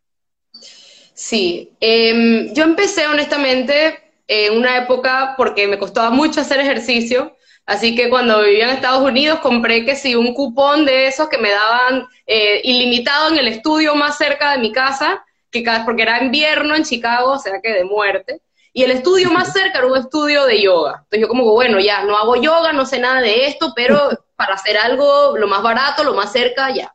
Sí, 1.12 1.72
em, 1.80 2.54
yo 2.54 2.62
empecé 2.62 3.08
honestamente 3.08 4.12
en 4.28 4.56
una 4.56 4.76
época 4.78 5.34
porque 5.36 5.66
me 5.66 5.76
costaba 5.76 6.10
mucho 6.10 6.40
hacer 6.40 6.60
ejercicio, 6.60 7.36
así 7.66 7.96
que 7.96 8.08
cuando 8.08 8.44
vivía 8.44 8.66
en 8.66 8.76
Estados 8.76 9.02
Unidos 9.02 9.40
compré 9.40 9.84
que 9.84 9.96
sí 9.96 10.14
un 10.14 10.34
cupón 10.34 10.84
de 10.84 11.08
esos 11.08 11.28
que 11.28 11.38
me 11.38 11.50
daban 11.50 12.06
eh, 12.28 12.60
ilimitado 12.62 13.32
en 13.32 13.38
el 13.38 13.48
estudio 13.48 13.96
más 13.96 14.16
cerca 14.16 14.52
de 14.52 14.58
mi 14.58 14.70
casa, 14.70 15.24
que 15.50 15.64
porque 15.84 16.02
era 16.02 16.22
invierno 16.22 16.76
en 16.76 16.84
Chicago, 16.84 17.32
o 17.32 17.38
sea 17.40 17.60
que 17.60 17.72
de 17.72 17.84
muerte. 17.84 18.40
Y 18.76 18.82
el 18.82 18.90
estudio 18.90 19.30
más 19.30 19.52
cerca 19.52 19.78
era 19.78 19.86
un 19.86 19.96
estudio 19.96 20.46
de 20.46 20.60
yoga. 20.60 20.94
Entonces 21.04 21.20
yo 21.20 21.28
como, 21.28 21.44
bueno, 21.52 21.78
ya, 21.78 22.02
no 22.02 22.18
hago 22.18 22.34
yoga, 22.34 22.72
no 22.72 22.84
sé 22.84 22.98
nada 22.98 23.20
de 23.20 23.46
esto, 23.46 23.72
pero 23.74 24.10
para 24.34 24.54
hacer 24.54 24.76
algo 24.76 25.38
lo 25.38 25.46
más 25.46 25.62
barato, 25.62 26.02
lo 26.02 26.12
más 26.12 26.32
cerca, 26.32 26.74
ya. 26.74 26.92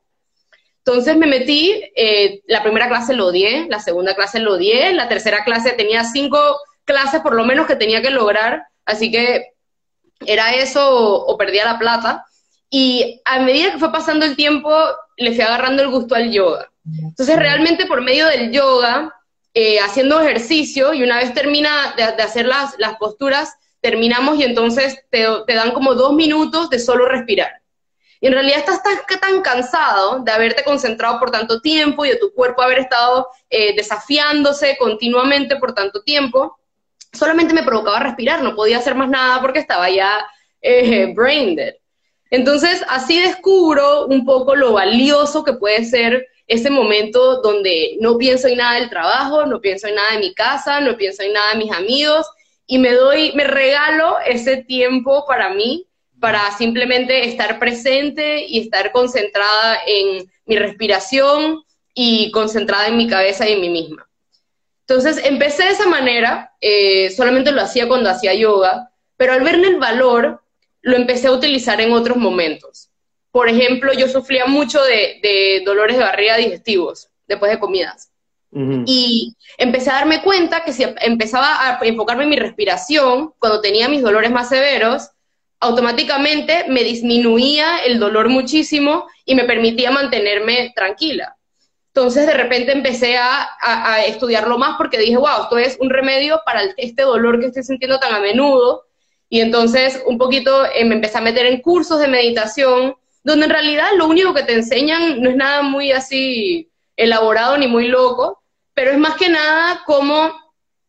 Entonces 0.79 1.15
me 1.15 1.25
metí, 1.25 1.81
eh, 1.95 2.41
la 2.47 2.63
primera 2.63 2.89
clase 2.89 3.13
lo 3.13 3.27
odié, 3.27 3.65
la 3.69 3.79
segunda 3.79 4.13
clase 4.13 4.39
lo 4.39 4.55
odié, 4.55 4.91
la 4.91 5.07
tercera 5.07 5.45
clase 5.45 5.71
tenía 5.71 6.03
cinco 6.03 6.37
clases 6.83 7.21
por 7.21 7.33
lo 7.33 7.45
menos 7.45 7.65
que 7.65 7.77
tenía 7.77 8.01
que 8.01 8.09
lograr, 8.09 8.63
así 8.85 9.09
que 9.09 9.53
era 10.25 10.55
eso 10.55 10.89
o, 10.93 11.33
o 11.33 11.37
perdía 11.37 11.63
la 11.63 11.79
plata. 11.79 12.25
Y 12.69 13.21
a 13.23 13.39
medida 13.39 13.71
que 13.71 13.79
fue 13.79 13.91
pasando 13.93 14.25
el 14.25 14.35
tiempo, 14.35 14.69
le 15.15 15.31
fui 15.31 15.41
agarrando 15.41 15.81
el 15.81 15.89
gusto 15.89 16.13
al 16.13 16.29
yoga. 16.29 16.69
Entonces 17.01 17.37
realmente 17.37 17.85
por 17.85 18.01
medio 18.01 18.25
del 18.25 18.51
yoga 18.51 19.15
eh, 19.53 19.79
haciendo 19.79 20.19
ejercicio 20.19 20.93
y 20.93 21.03
una 21.03 21.17
vez 21.17 21.33
termina 21.33 21.93
de, 21.97 22.03
hacer 22.03 22.45
las, 22.45 22.75
las, 22.77 22.97
posturas, 22.97 23.55
terminamos 23.81 24.37
y 24.37 24.43
entonces 24.43 25.03
te, 25.09 25.25
te, 25.47 25.53
dan 25.53 25.71
como 25.71 25.95
dos 25.95 26.13
minutos 26.13 26.69
de 26.69 26.79
solo 26.79 27.07
respirar. 27.07 27.59
Y 28.21 28.27
en 28.27 28.33
realidad 28.33 28.59
estás 28.59 28.81
tan, 28.83 29.41
cansado 29.41 30.19
de 30.19 30.31
haberte 30.31 30.63
concentrado 30.63 31.19
por 31.19 31.31
tanto 31.31 31.61
tiempo 31.61 32.05
y 32.05 32.09
de 32.09 32.17
tu 32.17 32.33
cuerpo 32.33 32.61
haber 32.61 32.79
estado 32.79 33.27
eh, 33.49 33.75
desafiándose 33.75 34.77
continuamente 34.77 35.55
por 35.55 35.73
tanto 35.73 36.01
tiempo, 36.03 36.59
solamente 37.13 37.53
me 37.53 37.63
provocaba 37.63 37.99
respirar, 37.99 38.41
no 38.43 38.55
podía 38.55 38.77
hacer 38.77 38.95
más 38.95 39.09
nada 39.09 39.41
porque 39.41 39.59
estaba 39.59 39.89
ya 39.89 40.27
eh, 40.61 41.13
brain. 41.15 41.59
Entonces, 42.29 42.83
así 42.89 43.19
descubro 43.21 44.05
un 44.07 44.25
poco 44.25 44.55
lo 44.55 44.73
valioso 44.73 45.43
que 45.43 45.53
puede 45.53 45.85
ser 45.85 46.27
ese 46.49 46.71
momento 46.71 47.41
donde 47.41 47.95
no 48.01 48.17
pienso 48.17 48.47
en 48.47 48.57
nada 48.57 48.79
del 48.79 48.89
trabajo, 48.89 49.45
no 49.45 49.61
pienso 49.61 49.87
en 49.87 49.95
nada 49.95 50.13
de 50.13 50.19
mi 50.19 50.33
casa, 50.33 50.81
no 50.81 50.97
pienso 50.97 51.21
en 51.21 51.33
nada 51.33 51.51
de 51.53 51.59
mis 51.59 51.71
amigos 51.71 52.25
y 52.65 52.79
me 52.79 52.91
doy, 52.93 53.31
me 53.33 53.43
regalo 53.45 54.17
ese 54.25 54.57
tiempo 54.57 55.25
para 55.27 55.53
mí, 55.53 55.85
para 56.19 56.51
simplemente 56.57 57.27
estar 57.27 57.59
presente 57.59 58.45
y 58.45 58.59
estar 58.59 58.91
concentrada 58.91 59.77
en 59.85 60.29
mi 60.45 60.57
respiración 60.57 61.63
y 61.93 62.31
concentrada 62.31 62.87
en 62.87 62.97
mi 62.97 63.07
cabeza 63.07 63.47
y 63.47 63.53
en 63.53 63.61
mí 63.61 63.69
misma. 63.69 64.09
Entonces 64.87 65.23
empecé 65.23 65.65
de 65.65 65.69
esa 65.69 65.87
manera, 65.87 66.53
eh, 66.61 67.11
solamente 67.11 67.51
lo 67.51 67.61
hacía 67.61 67.87
cuando 67.87 68.09
hacía 68.09 68.33
yoga, 68.33 68.89
pero 69.17 69.33
al 69.33 69.43
verme 69.43 69.67
el 69.67 69.77
valor, 69.77 70.41
lo 70.81 70.95
empecé 70.95 71.27
a 71.27 71.31
utilizar 71.31 71.79
en 71.79 71.91
otros 71.91 72.17
momentos. 72.17 72.88
Por 73.31 73.47
ejemplo, 73.49 73.93
yo 73.93 74.07
sufría 74.07 74.45
mucho 74.45 74.81
de, 74.81 75.61
dolores 75.65 75.97
de 75.97 76.03
barriga 76.03 76.37
digestivos. 76.37 77.09
después 77.27 77.51
de 77.51 77.59
comidas. 77.59 78.11
Y 78.51 79.35
empecé 79.59 79.91
a 79.91 79.99
darme 79.99 80.23
cuenta 80.23 80.63
que 80.63 80.73
si 80.73 80.83
empezaba 81.01 81.69
a 81.69 81.79
enfocarme 81.83 82.23
en 82.23 82.29
mi 82.31 82.37
respiración, 82.37 83.33
cuando 83.37 83.61
tenía 83.61 83.87
mis 83.87 84.01
dolores 84.01 84.31
más 84.31 84.49
severos, 84.49 85.11
automáticamente 85.59 86.65
me 86.67 86.83
disminuía 86.83 87.79
el 87.85 87.99
dolor 87.99 88.29
muchísimo 88.29 89.07
y 89.25 89.35
me 89.35 89.43
permitía 89.43 89.91
mantenerme 89.91 90.71
tranquila. 90.75 91.35
Entonces 91.87 92.27
de 92.27 92.33
repente 92.33 92.71
empecé 92.71 93.17
a, 93.17 93.47
estudiarlo 94.05 94.57
más 94.57 94.77
porque 94.77 94.97
dije, 94.97 95.17
wow, 95.17 95.43
esto 95.43 95.57
es 95.57 95.77
un 95.81 95.89
remedio 95.89 96.41
para 96.45 96.61
este 96.77 97.03
dolor 97.03 97.39
que 97.39 97.47
estoy 97.47 97.63
sintiendo 97.63 97.99
tan 97.99 98.13
a 98.13 98.19
menudo. 98.19 98.85
Y 99.27 99.41
entonces 99.41 100.01
un 100.05 100.17
poquito 100.17 100.65
eh, 100.65 100.85
me 100.85 100.95
empecé 100.95 101.17
a 101.17 101.21
meter 101.21 101.45
en 101.45 101.61
cursos 101.61 101.99
de 101.99 102.07
meditación, 102.07 102.95
donde 103.23 103.45
en 103.45 103.51
realidad 103.51 103.89
lo 103.97 104.07
único 104.07 104.33
que 104.33 104.43
te 104.43 104.53
enseñan 104.53 105.21
no 105.21 105.29
es 105.29 105.35
nada 105.35 105.61
muy 105.61 105.91
así 105.91 106.71
elaborado 106.95 107.57
ni 107.57 107.67
muy 107.67 107.87
loco, 107.87 108.43
pero 108.73 108.91
es 108.91 108.97
más 108.97 109.15
que 109.15 109.29
nada 109.29 109.81
como 109.85 110.33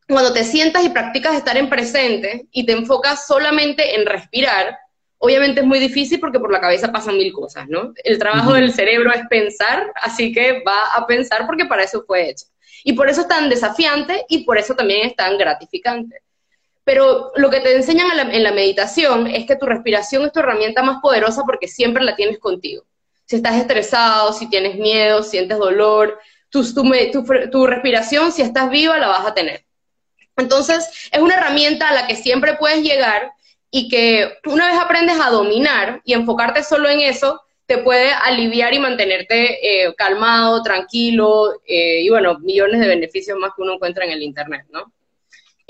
cuando 0.08 0.32
te 0.32 0.44
sientas 0.44 0.84
y 0.84 0.90
practicas 0.90 1.36
estar 1.36 1.56
en 1.56 1.68
presente 1.68 2.46
y 2.50 2.66
te 2.66 2.72
enfocas 2.72 3.26
solamente 3.26 3.94
en 3.94 4.06
respirar, 4.06 4.76
obviamente 5.18 5.60
es 5.60 5.66
muy 5.66 5.78
difícil 5.78 6.18
porque 6.18 6.40
por 6.40 6.52
la 6.52 6.60
cabeza 6.60 6.90
pasan 6.90 7.16
mil 7.16 7.32
cosas, 7.32 7.68
¿no? 7.68 7.92
El 8.02 8.18
trabajo 8.18 8.54
del 8.54 8.72
cerebro 8.72 9.12
es 9.12 9.26
pensar, 9.28 9.92
así 9.96 10.32
que 10.32 10.62
va 10.66 10.94
a 10.94 11.06
pensar 11.06 11.46
porque 11.46 11.66
para 11.66 11.84
eso 11.84 12.02
fue 12.06 12.30
hecho. 12.30 12.46
Y 12.82 12.94
por 12.94 13.08
eso 13.08 13.22
es 13.22 13.28
tan 13.28 13.48
desafiante 13.48 14.24
y 14.28 14.44
por 14.44 14.58
eso 14.58 14.74
también 14.74 15.06
es 15.06 15.14
tan 15.14 15.36
gratificante. 15.36 16.22
Pero 16.90 17.30
lo 17.36 17.50
que 17.50 17.60
te 17.60 17.76
enseñan 17.76 18.08
en 18.32 18.42
la, 18.42 18.50
meditación 18.50 19.28
es 19.28 19.46
que 19.46 19.54
tu 19.54 19.64
respiración 19.64 20.24
es 20.24 20.32
tu 20.32 20.40
herramienta 20.40 20.82
más 20.82 21.00
poderosa 21.00 21.44
porque 21.46 21.68
siempre 21.68 22.02
la 22.02 22.16
tienes 22.16 22.40
contigo. 22.40 22.82
Si 23.26 23.36
estás 23.36 23.54
estresado, 23.54 24.32
si 24.32 24.50
tienes 24.50 24.74
miedo, 24.74 25.22
sientes 25.22 25.56
dolor, 25.56 26.18
tu, 26.50 26.64
respiración, 27.68 28.32
si 28.32 28.42
estás 28.42 28.70
viva, 28.70 28.98
la 28.98 29.06
vas 29.06 29.24
a 29.24 29.34
tener. 29.34 29.64
Entonces, 30.36 31.08
es 31.12 31.20
una 31.20 31.36
herramienta 31.36 31.90
a 31.90 31.94
la 31.94 32.06
que 32.08 32.16
siempre 32.16 32.56
puedes 32.56 32.82
llegar 32.82 33.30
y 33.70 33.88
que 33.88 34.38
una 34.46 34.66
vez 34.66 34.80
aprendes 34.80 35.20
a 35.20 35.30
dominar 35.30 36.00
y 36.04 36.14
enfocarte 36.14 36.64
solo 36.64 36.88
en 36.88 37.02
eso, 37.02 37.40
te 37.66 37.78
puede 37.78 38.10
aliviar 38.10 38.74
y 38.74 38.80
mantenerte 38.80 39.84
eh, 39.84 39.94
calmado, 39.94 40.60
tranquilo 40.64 41.52
eh, 41.68 42.00
y 42.00 42.08
bueno, 42.08 42.40
millones 42.40 42.80
de 42.80 42.88
beneficios 42.88 43.38
más 43.38 43.52
que 43.54 43.62
uno 43.62 43.74
encuentra 43.74 44.04
en 44.04 44.10
el 44.10 44.22
Internet, 44.24 44.66
¿no? 44.72 44.92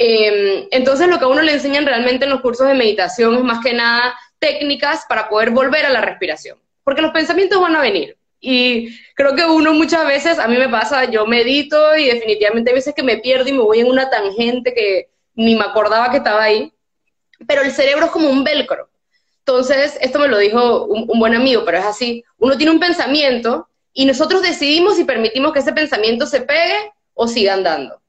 Em, 0.02 0.66
entonces, 0.70 1.08
lo 1.08 1.18
que 1.18 1.26
a 1.26 1.28
uno 1.28 1.42
le 1.42 1.52
enseñan 1.52 1.84
realmente 1.84 2.24
en 2.24 2.30
los 2.30 2.40
cursos 2.40 2.66
de 2.66 2.72
meditación 2.72 3.34
es 3.34 3.44
más 3.44 3.62
que 3.62 3.74
nada 3.74 4.18
técnicas 4.38 5.04
para 5.06 5.28
poder 5.28 5.50
volver 5.50 5.84
a 5.84 5.90
la 5.90 6.00
respiración, 6.00 6.58
porque 6.82 7.02
los 7.02 7.10
pensamientos 7.12 7.60
van 7.60 7.76
a 7.76 7.82
venir. 7.82 8.16
Y 8.40 8.96
creo 9.14 9.34
que 9.34 9.44
uno 9.44 9.74
muchas 9.74 10.06
veces, 10.06 10.38
a 10.38 10.48
mí 10.48 10.56
me 10.56 10.70
pasa, 10.70 11.04
yo 11.04 11.26
medito 11.26 11.98
y 11.98 12.06
definitivamente 12.06 12.70
hay 12.70 12.76
veces 12.76 12.94
que 12.94 13.02
me 13.02 13.18
pierdo 13.18 13.50
y 13.50 13.52
me 13.52 13.60
voy 13.60 13.80
en 13.80 13.88
una 13.88 14.08
tangente 14.08 14.72
que 14.72 15.10
ni 15.34 15.54
me 15.54 15.64
acordaba 15.64 16.10
que 16.10 16.16
estaba 16.16 16.44
ahí, 16.44 16.72
pero 17.46 17.60
el 17.60 17.70
cerebro 17.70 18.06
es 18.06 18.10
como 18.10 18.30
un 18.30 18.42
velcro. 18.42 18.88
Entonces, 19.40 19.98
esto 20.00 20.18
me 20.18 20.28
lo 20.28 20.38
dijo 20.38 20.86
un, 20.86 21.18
buen 21.18 21.34
amigo, 21.34 21.62
pero 21.66 21.76
es 21.76 21.84
así, 21.84 22.24
uno 22.38 22.56
tiene 22.56 22.72
un 22.72 22.80
pensamiento 22.80 23.68
y 23.92 24.06
nosotros 24.06 24.40
decidimos 24.40 24.96
si 24.96 25.04
permitimos 25.04 25.52
que 25.52 25.58
ese 25.58 25.74
pensamiento 25.74 26.24
se 26.24 26.40
pegue 26.40 26.90
o 27.12 27.28
siga 27.28 27.52
andando. 27.52 28.00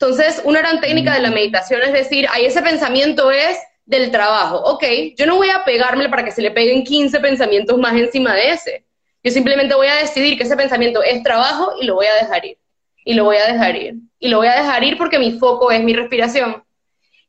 Entonces, 0.00 0.40
una 0.44 0.60
gran 0.60 0.80
técnica 0.80 1.12
de 1.12 1.20
la 1.20 1.30
meditación 1.30 1.82
es 1.82 1.92
decir, 1.92 2.26
ahí 2.30 2.46
ese 2.46 2.62
pensamiento 2.62 3.30
es 3.30 3.58
del 3.84 4.10
trabajo. 4.10 4.56
Ok, 4.56 4.84
yo 5.14 5.26
no 5.26 5.36
voy 5.36 5.50
a 5.50 5.62
pegarme 5.64 6.08
para 6.08 6.24
que 6.24 6.30
se 6.30 6.40
le 6.40 6.50
peguen 6.50 6.84
15 6.84 7.20
pensamientos 7.20 7.76
más 7.76 7.94
encima 7.94 8.34
de 8.34 8.50
ese. 8.50 8.84
Yo 9.22 9.30
simplemente 9.30 9.74
voy 9.74 9.88
a 9.88 9.96
decidir 9.96 10.38
que 10.38 10.44
ese 10.44 10.56
pensamiento 10.56 11.02
es 11.02 11.22
trabajo 11.22 11.74
y 11.78 11.84
lo 11.84 11.96
voy 11.96 12.06
a 12.06 12.14
dejar 12.14 12.46
ir. 12.46 12.56
Y 13.04 13.12
lo 13.12 13.24
voy 13.24 13.36
a 13.36 13.52
dejar 13.52 13.76
ir. 13.76 13.94
Y 14.18 14.28
lo 14.28 14.38
voy 14.38 14.46
a 14.46 14.54
dejar 14.54 14.82
ir 14.84 14.96
porque 14.96 15.18
mi 15.18 15.32
foco 15.32 15.70
es 15.70 15.82
mi 15.82 15.92
respiración. 15.92 16.64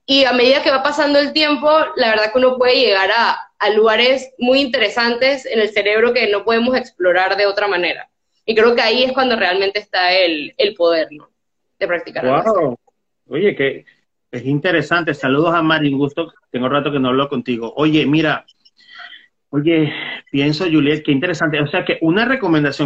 Y 0.05 0.23
a 0.23 0.31
medida 0.31 0.63
que 0.63 0.71
va 0.71 0.81
pasando 0.81 1.19
el 1.19 1.34
tiempo, 1.34 1.69
la 1.97 2.10
verdad 2.10 2.31
que 2.31 2.38
uno 2.38 2.57
puede 2.57 2.75
llegar 2.75 3.12
a, 3.12 3.47
lugares 3.75 4.34
muy 4.39 4.60
interesantes 4.60 5.45
en 5.45 5.60
el 5.60 5.71
cerebro 5.71 6.13
que 6.13 6.27
no 6.27 6.43
podemos 6.43 6.75
explorar 6.75 7.38
de 7.38 7.45
otra 7.45 7.67
manera. 7.67 8.10
Y 8.45 8.55
creo 8.55 8.75
que 8.75 8.81
ahí 8.81 9.03
es 9.03 9.12
cuando 9.12 9.36
realmente 9.36 9.77
está 9.77 10.13
el, 10.13 10.55
poder, 10.75 11.10
¿no? 11.12 11.31
De 11.82 11.88
practicar. 11.88 12.26
Wow. 12.26 12.78
Oye, 13.28 13.56
que 13.56 13.86
es 14.32 14.46
interesante. 14.46 15.13
Saludos 15.13 15.54
a 15.54 15.62
Mari, 15.62 15.91
un 15.91 16.00
gusto. 16.00 16.32
Tengo 16.50 16.70
rato 16.70 16.91
que 16.91 17.00
no 17.00 17.10
hablo 17.10 17.28
contigo. 17.28 17.74
Oye, 17.76 18.06
mira, 18.06 18.46
Oye, 19.54 19.91
pienso, 20.32 20.63
Juliet, 20.63 21.04
qué 21.04 21.12
interesante. 21.12 21.60
O 21.60 21.67
sea 21.67 21.84
que 21.84 21.98
una 22.00 22.24
recomendación 22.24 22.80